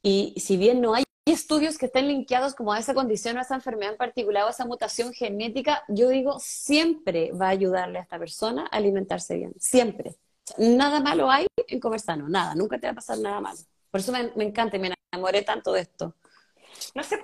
[0.00, 3.54] y si bien no hay estudios que estén linkeados como a esa condición, a esa
[3.54, 8.02] enfermedad en particular, o a esa mutación genética, yo digo, siempre va a ayudarle a
[8.02, 10.16] esta persona a alimentarse bien, siempre.
[10.58, 13.58] Nada malo hay en comer sano, nada, nunca te va a pasar nada malo.
[13.90, 16.16] Por eso me, encanta y me enamoré tanto de esto.
[16.94, 17.22] No sé,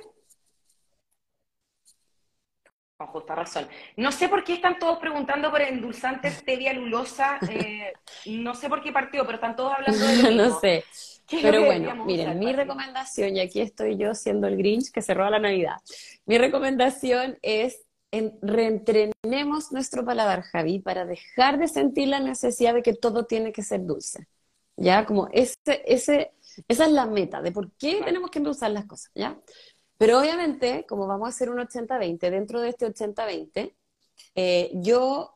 [2.97, 3.69] con justa razón.
[3.97, 7.39] No sé por qué están todos preguntando por endulzantes stevia lulosa.
[7.49, 7.93] Eh,
[8.27, 10.43] no sé por qué partido, pero están todos hablando de lo mismo.
[10.43, 10.85] no sé.
[11.31, 15.31] Pero bueno, miren, mi recomendación, y aquí estoy yo siendo el Grinch que se roba
[15.31, 15.77] la Navidad,
[16.25, 17.83] mi recomendación es
[18.41, 23.63] reentrenemos nuestro paladar, Javi, para dejar de sentir la necesidad de que todo tiene que
[23.63, 24.27] ser dulce.
[24.77, 25.05] ¿Ya?
[25.05, 25.57] Como ese,
[25.87, 26.33] ese,
[26.69, 29.37] esa es la meta de por qué tenemos que endulzar las cosas, ¿ya?
[29.97, 33.75] Pero obviamente, como vamos a hacer un 80-20, dentro de este 80-20,
[34.37, 35.35] eh, yo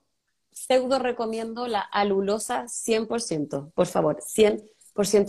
[0.53, 4.65] pseudo recomiendo la alulosa 100%, por favor, 100%,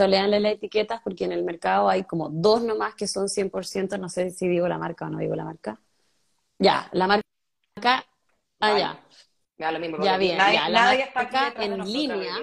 [0.07, 4.09] leanle las etiquetas porque en el mercado hay como dos nomás que son 100%, no
[4.09, 5.80] sé si digo la marca o no digo la marca.
[6.59, 8.05] Ya, la marca,
[8.59, 8.99] ah, ya.
[9.57, 12.36] Ya, lo mismo, ya bien, ya, la marca en línea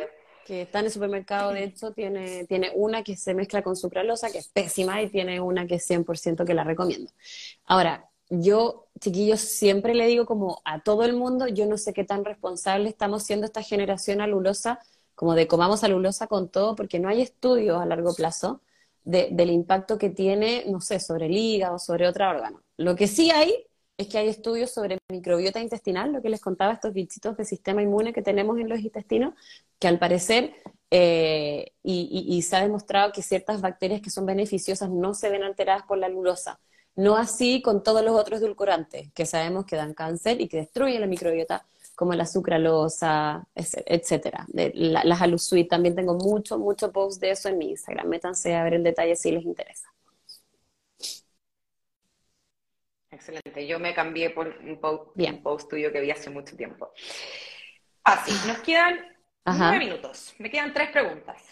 [0.51, 4.33] que está en el supermercado, de hecho, tiene, tiene una que se mezcla con sucralosa,
[4.33, 7.13] que es pésima, y tiene una que es 100% que la recomiendo.
[7.67, 12.05] Ahora, yo, chiquillos, siempre le digo como a todo el mundo, yo no sé qué
[12.05, 14.81] tan responsable estamos siendo esta generación alulosa,
[15.21, 18.63] como de comamos alulosa con todo, porque no hay estudios a largo plazo
[19.05, 22.63] del impacto que tiene, no sé, sobre el hígado, sobre otro órgano.
[22.79, 23.67] Lo que sí hay
[23.99, 27.83] es que hay estudios sobre microbiota intestinal, lo que les contaba, estos bichitos de sistema
[27.83, 29.35] inmune que tenemos en los intestinos,
[29.79, 30.55] que al parecer,
[30.91, 35.83] eh, y, se ha demostrado que ciertas bacterias que son beneficiosas no se ven alteradas
[35.83, 36.61] por la alulosa.
[36.97, 41.03] No así con todos los otros edulcorantes, que sabemos que dan cáncer y que destruyen
[41.03, 41.67] la microbiota,
[42.01, 44.47] como la sucralosa, etcétera.
[44.55, 48.09] las alusuit, también tengo mucho, mucho post de eso en mi Instagram.
[48.09, 49.87] Métanse a ver el detalle si les interesa.
[53.11, 53.67] Excelente.
[53.67, 54.81] Yo me cambié por un
[55.43, 56.91] post, tuyo que vi hace mucho tiempo.
[58.03, 58.99] Así, nos quedan
[59.45, 60.35] nueve minutos.
[60.39, 61.43] Me quedan tres preguntas.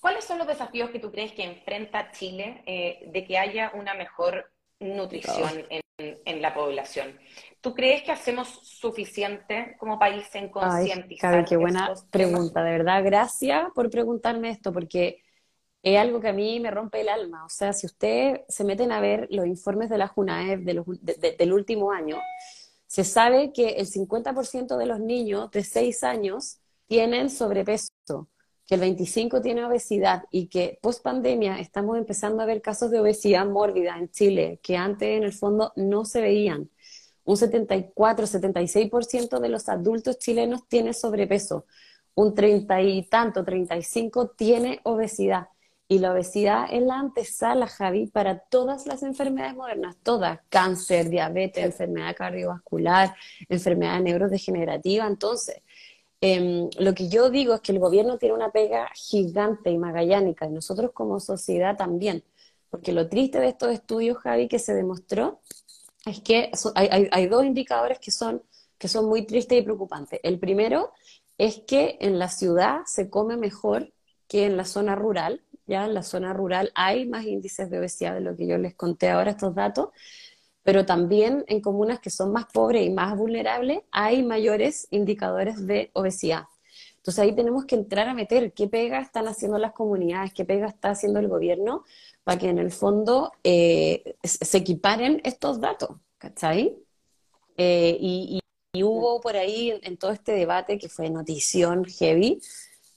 [0.00, 3.94] ¿Cuáles son los desafíos que tú crees que enfrenta Chile eh, de que haya una
[3.94, 7.18] mejor nutrición en, la población?
[7.60, 11.34] ¿Tú crees que hacemos suficiente como país en concientizar?
[11.34, 13.02] Ay, qué buena pregunta, de verdad.
[13.02, 15.22] Gracias por preguntarme esto, porque
[15.82, 17.46] es algo que a mí me rompe el alma.
[17.46, 21.90] O sea, si ustedes se meten a ver los informes de la JUNAEF del último
[21.90, 22.18] año,
[22.86, 28.28] se sabe que el 50% de los niños de 6 años tienen sobrepeso,
[28.66, 33.00] que el 25% tiene obesidad y que post pandemia estamos empezando a ver casos de
[33.00, 36.68] obesidad mórbida en Chile que antes en el fondo no se veían.
[37.24, 41.66] Un 74, 76% de los adultos chilenos tiene sobrepeso,
[42.14, 45.48] un 30 y tanto, 35 tiene obesidad.
[45.88, 51.64] Y la obesidad es la antesala, Javi, para todas las enfermedades modernas, todas, cáncer, diabetes,
[51.64, 53.14] enfermedad cardiovascular,
[53.48, 55.06] enfermedad neurodegenerativa.
[55.06, 55.62] Entonces,
[56.20, 60.46] em, lo que yo digo es que el gobierno tiene una pega gigante y magallánica,
[60.46, 62.24] y nosotros como sociedad también.
[62.70, 65.40] Porque lo triste de estos estudios, Javi, que se demostró,
[66.06, 68.42] es que hay, hay dos indicadores que son,
[68.78, 70.20] que son muy tristes y preocupantes.
[70.22, 70.92] El primero
[71.38, 73.92] es que en la ciudad se come mejor
[74.28, 78.14] que en la zona rural, ya en la zona rural hay más índices de obesidad
[78.14, 79.90] de lo que yo les conté ahora estos datos,
[80.66, 85.92] pero también en comunas que son más pobres y más vulnerables hay mayores indicadores de
[85.92, 86.42] obesidad.
[86.96, 90.66] Entonces ahí tenemos que entrar a meter qué pega están haciendo las comunidades, qué pega
[90.66, 91.84] está haciendo el gobierno
[92.24, 96.76] para que en el fondo eh, se equiparen estos datos, ¿cachai?
[97.56, 98.40] Eh, y,
[98.82, 102.40] hubo por ahí en, todo este debate que fue notición heavy,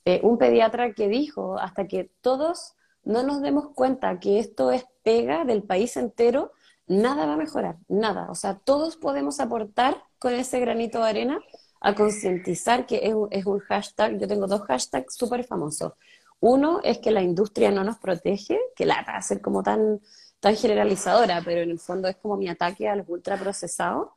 [0.05, 4.85] eh, un pediatra que dijo, hasta que todos no nos demos cuenta que esto es
[5.03, 6.51] pega del país entero,
[6.89, 8.29] nada va a mejorar, nada.
[8.29, 11.39] O sea, todos podemos aportar con ese granito de arena
[11.81, 15.93] a concientizar que es, es, un hashtag, yo tengo dos hashtags súper famosos.
[16.41, 20.01] Uno es que la industria no nos protege, que la va a ser como tan,
[20.41, 24.09] tan generalizadora, pero en el fondo es como mi ataque a los ultraprocesados.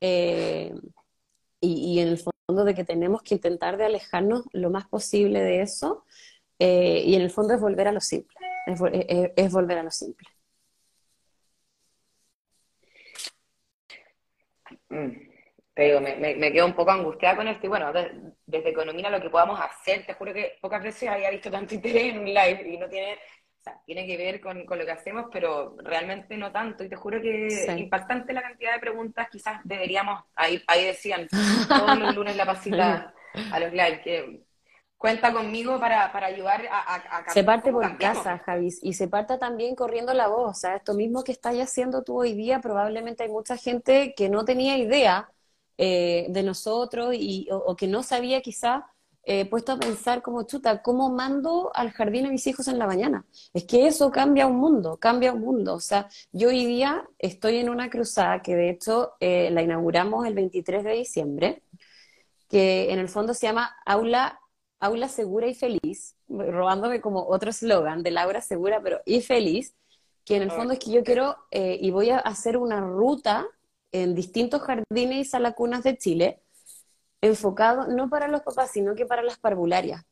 [0.00, 0.74] Eh,
[1.60, 5.40] y, y, en el fondo de que tenemos que intentar de alejarnos lo más posible
[5.40, 6.04] de eso
[6.58, 10.28] eh, y en el fondo es volver a lo simple, es, volver a lo simple.
[14.88, 15.10] Mm,
[15.76, 20.06] me, quedo un poco angustiada con esto y bueno, desde Economía lo que podamos hacer,
[20.06, 23.18] te juro que pocas veces había visto tanto interés en un live y no tiene
[23.84, 26.84] tiene que ver con, lo que hacemos, pero realmente no tanto.
[26.84, 31.26] Y te juro que es impactante la cantidad de preguntas, quizás deberíamos, ahí, ahí decían,
[31.68, 33.14] todos los lunes la pasita
[33.52, 34.45] a los live, que
[34.98, 39.38] cuenta conmigo para, para ayudar a, a, Se parte por casa, Javis, y se parta
[39.38, 40.50] también corriendo la voz.
[40.50, 44.28] O sea, esto mismo que estás haciendo tú hoy día, probablemente hay mucha gente que
[44.28, 45.30] no tenía idea
[45.78, 48.82] eh, de nosotros y, o, que no sabía quizás
[49.24, 52.86] eh, puesto a pensar como chuta, ¿cómo mando al jardín a mis hijos en la
[52.86, 53.26] mañana?
[53.52, 55.74] Es que eso cambia un mundo, cambia un mundo.
[55.74, 60.26] O sea, yo hoy día estoy en una cruzada que de hecho eh, la inauguramos
[60.26, 61.62] el 23 de diciembre,
[62.48, 64.40] que en el fondo se llama Aula,
[64.80, 69.74] Aula Segura y Feliz, robándome como otro eslogan de Laura Segura, pero y feliz,
[70.24, 73.46] que en el fondo es que yo quiero eh, y voy a hacer una ruta
[73.92, 76.42] en distintos jardines y salacunas de Chile,
[77.20, 80.04] enfocado no para los papás, sino que para las parvularias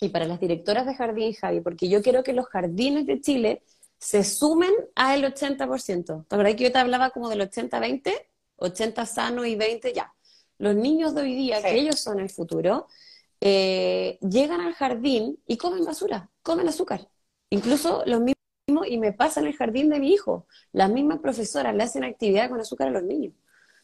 [0.00, 3.62] y para las directoras de jardín, Javi, porque yo quiero que los jardines de Chile
[3.98, 6.26] se sumen al 80%.
[6.26, 8.12] ¿Te acuerdas que yo te hablaba como del 80-20?
[8.56, 10.12] 80 sano y 20 ya.
[10.58, 12.88] Los niños de hoy día, que ellos son el futuro,
[13.44, 17.08] eh, llegan al jardín y comen basura, comen azúcar.
[17.50, 21.74] Incluso los mismos, y me pasa en el jardín de mi hijo, las mismas profesoras
[21.74, 23.34] le hacen actividad con azúcar a los niños.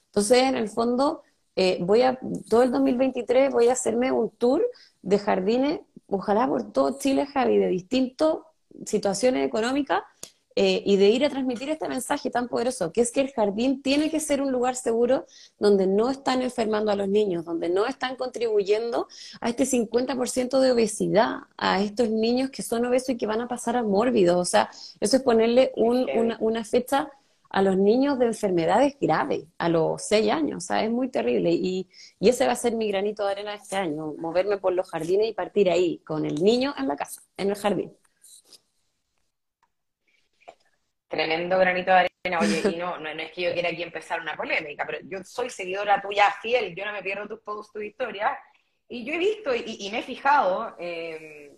[0.06, 1.24] Entonces, en el fondo,
[1.56, 4.64] eh, voy a, todo el 2023 voy a hacerme un tour
[5.02, 8.36] de jardines, ojalá por todo Chile, Javi, de distintas
[8.86, 10.02] situaciones económicas,
[10.60, 13.80] eh, y de ir a transmitir este mensaje tan poderoso, que es que el jardín
[13.80, 15.24] tiene que ser un lugar seguro
[15.60, 19.06] donde no están enfermando a los niños, donde no están contribuyendo
[19.40, 23.46] a este 50% de obesidad, a estos niños que son obesos y que van a
[23.46, 24.36] pasar a mórbidos.
[24.36, 27.08] O sea, eso es ponerle una, fecha
[27.50, 30.64] a los niños de enfermedades graves a los 6 años.
[30.64, 31.52] O sea, es muy terrible.
[31.52, 31.88] Y,
[32.18, 35.28] y, ese va a ser mi granito de arena este año, moverme por los jardines
[35.28, 37.92] y partir ahí, con el niño en la casa, en el jardín.
[41.08, 42.38] Tremendo granito de arena.
[42.40, 45.48] Oye, y no, no, es que yo quiera aquí empezar una polémica, pero yo soy
[45.48, 48.38] seguidora tuya fiel, yo no me pierdo tus posts, tu historia,
[48.88, 51.56] y yo he visto y, me he fijado, eh,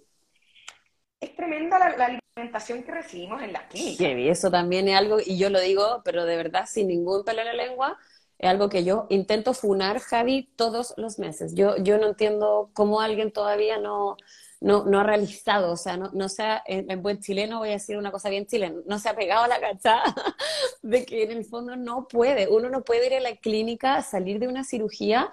[1.19, 3.99] es tremenda la, alimentación que recibimos en las clínicas.
[3.99, 7.41] Sí, eso también es algo, y yo lo digo, pero de verdad, sin ningún pelo
[7.41, 7.99] en la lengua,
[8.39, 11.55] es algo que yo intento funar, Javi, todos los meses.
[11.55, 14.17] Yo, yo no entiendo cómo alguien todavía no
[14.61, 17.73] no, no ha realizado, o sea, no, no se ha, en, buen chileno voy a
[17.73, 20.03] decir una cosa bien chilena, no se ha pegado a la cachada
[20.83, 24.39] de que en el fondo no puede, uno no puede ir a la clínica, salir
[24.39, 25.31] de una cirugía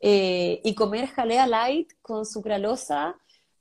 [0.00, 3.16] eh, y comer jalea light con sucralosa,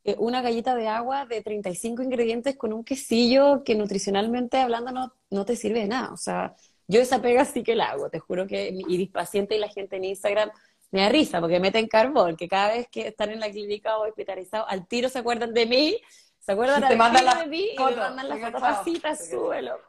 [0.05, 5.13] eh, una galleta de agua de 35 ingredientes con un quesillo que nutricionalmente hablando no,
[5.29, 6.55] no te sirve de nada, o sea,
[6.87, 9.97] yo esa pega sí que la hago, te juro que mi paciente y la gente
[9.97, 10.49] en Instagram
[10.91, 14.07] me da risa porque meten carbón, que cada vez que están en la clínica o
[14.07, 16.01] hospitalizados, al tiro se acuerdan de mí,
[16.39, 19.79] se acuerdan te mandan de mí y me mandan las fotos súbelo.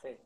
[0.00, 0.16] Sí.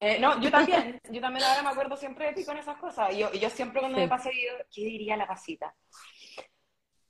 [0.00, 3.12] Eh, no, yo también, yo también ahora me acuerdo siempre de ti con esas cosas.
[3.12, 5.74] Y yo, yo siempre cuando me pase, digo, ¿qué diría la pasita?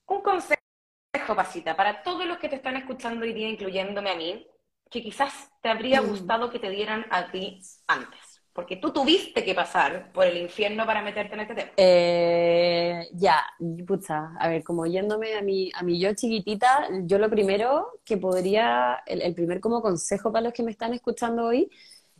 [0.06, 4.46] Un consejo, pasita, para todos los que te están escuchando hoy día, incluyéndome a mí,
[4.90, 6.06] que quizás te habría mm.
[6.06, 8.31] gustado que te dieran a ti antes.
[8.52, 11.70] Porque tú tuviste que pasar por el infierno para meterte en este tema.
[11.76, 13.42] Eh, ya,
[13.86, 18.18] pucha, a ver, como yéndome a mi, a mi yo chiquitita, yo lo primero que
[18.18, 21.70] podría, el, primer como consejo para los que me están escuchando hoy,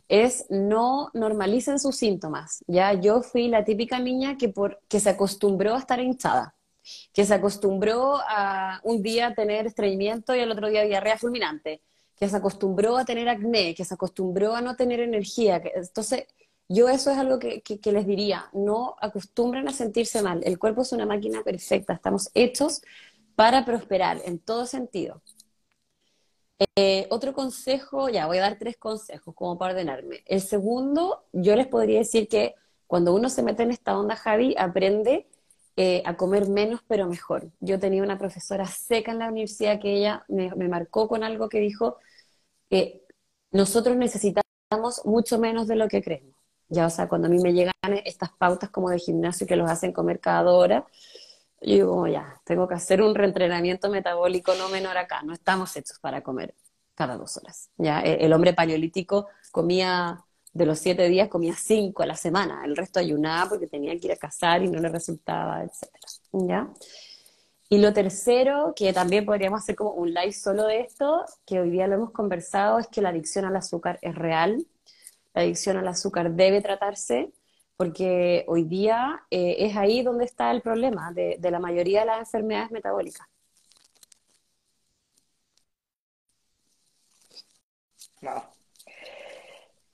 [0.07, 2.63] es no normalicen sus síntomas.
[2.65, 6.55] Ya yo fui la típica niña que, por, que se acostumbró a estar hinchada,
[7.13, 11.81] que se acostumbró a un día tener estreñimiento y al otro día diarrea fulminante
[12.17, 15.61] que se acostumbró a tener acné, que se acostumbró a no tener energía.
[15.75, 16.25] entonces,
[16.69, 20.41] yo eso es algo que, les diría, no acostumbren a sentirse mal.
[20.43, 22.81] El cuerpo es una máquina perfecta, estamos hechos
[23.35, 25.21] para prosperar en todo sentido.
[26.75, 30.23] Eh, otro consejo, ya voy a dar tres consejos como para ordenarme.
[30.25, 32.55] El segundo, yo les podría decir que
[32.87, 35.27] cuando uno se mete en esta onda, Javi, aprende
[35.75, 37.51] eh, a comer menos pero mejor.
[37.59, 41.59] Yo tenía una profesora seca en la universidad que ella me, marcó con algo que
[41.59, 41.97] dijo,
[42.69, 43.03] que
[43.51, 44.43] nosotros necesitamos
[45.05, 46.35] mucho menos de lo que creemos.
[46.69, 47.73] Ya, o sea, cuando a mí me llegan
[48.05, 50.83] estas pautas como de gimnasio que los hacen comer cada dos horas,
[51.61, 55.21] yo digo, ya, tengo que hacer un reentrenamiento metabólico no menor acá.
[55.23, 56.55] No estamos hechos para comer
[56.95, 57.69] cada dos horas.
[57.77, 62.63] Ya, e, el hombre paleolítico comía, de los siete días, comía cinco a la semana.
[62.65, 66.07] El resto ayunaba porque tenía que ir a cazar y no le resultaba, etcétera.
[66.33, 66.69] ¿Ya?
[67.69, 71.71] Y lo tercero, que también podríamos hacer como un live solo de esto, que hoy
[71.71, 74.65] día lo hemos conversado, es que la adicción al azúcar es real.
[75.33, 77.33] La adicción al azúcar debe tratarse
[77.77, 82.19] porque hoy día eh, es ahí donde está el problema de, la mayoría de las
[82.19, 83.27] enfermedades metabólicas.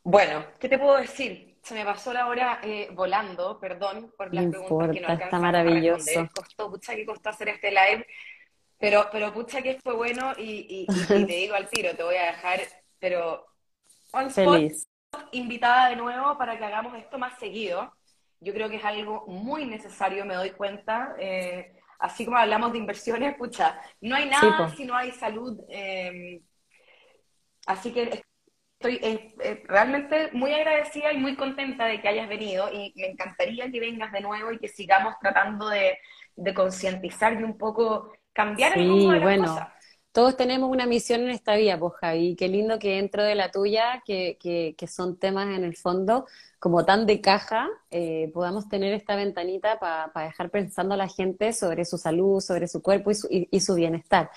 [0.09, 1.49] Bueno, ¿qué te puedo decir?
[1.61, 6.27] se me pasó la hora eh, volando, perdón por las preguntas que no está maravilloso.
[6.33, 8.07] Costó, pucha que costó hacer este live,
[8.79, 12.61] pero, pero pucha que fue bueno y, te digo al tiro, te voy a dejar,
[12.97, 13.45] pero
[14.13, 14.87] on Feliz.
[15.31, 17.93] invitada de nuevo para que hagamos esto más seguido.
[18.39, 21.13] Yo creo que es algo muy necesario, me doy cuenta.
[21.19, 25.59] Eh, así como hablamos de inversiones, pucha, no hay nada si no hay salud.
[25.69, 26.41] Eh,
[27.67, 28.23] así que
[28.79, 33.07] estoy eh, eh, realmente muy agradecida y muy contenta de que hayas venido y me
[33.07, 35.97] encantaría que vengas de nuevo y que sigamos tratando de,
[36.55, 39.69] concientizar y un poco cambiar el rumbo de las bueno.
[40.13, 43.51] todos tenemos una misión en esta vida, pues Javi, qué lindo que dentro de la
[43.51, 46.25] tuya, que, que, que son temas en el fondo
[46.59, 51.53] como tan de caja, eh, podamos tener esta ventanita para dejar pensando a la gente
[51.53, 54.29] sobre su salud, sobre su cuerpo y su, y, su bienestar.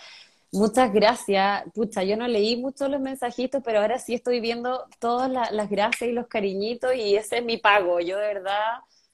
[0.54, 1.64] Muchas gracias.
[1.74, 6.10] Pucha, yo no leí mucho los mensajitos, pero ahora sí estoy viendo todas las gracias
[6.10, 8.00] y los cariñitos y ese es mi pago.
[8.00, 8.56] Yo de verdad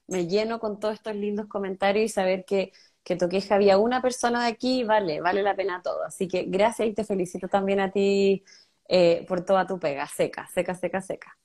[0.07, 2.71] me lleno con todos estos lindos comentarios y saber que
[3.01, 6.03] que tu queja había una persona de aquí, vale, vale la pena todo.
[6.03, 8.43] Así que gracias y te felicito también a ti
[8.87, 11.37] eh, por toda tu pega, seca, seca, seca, seca.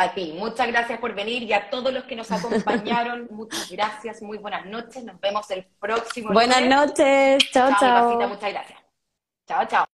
[0.00, 4.22] A ti, muchas gracias por venir y a todos los que nos acompañaron, muchas gracias,
[4.22, 8.28] muy buenas noches, nos vemos el próximo Buenas noches, chao, chao.
[8.28, 8.78] muchas gracias.
[9.46, 9.87] Chao, chao.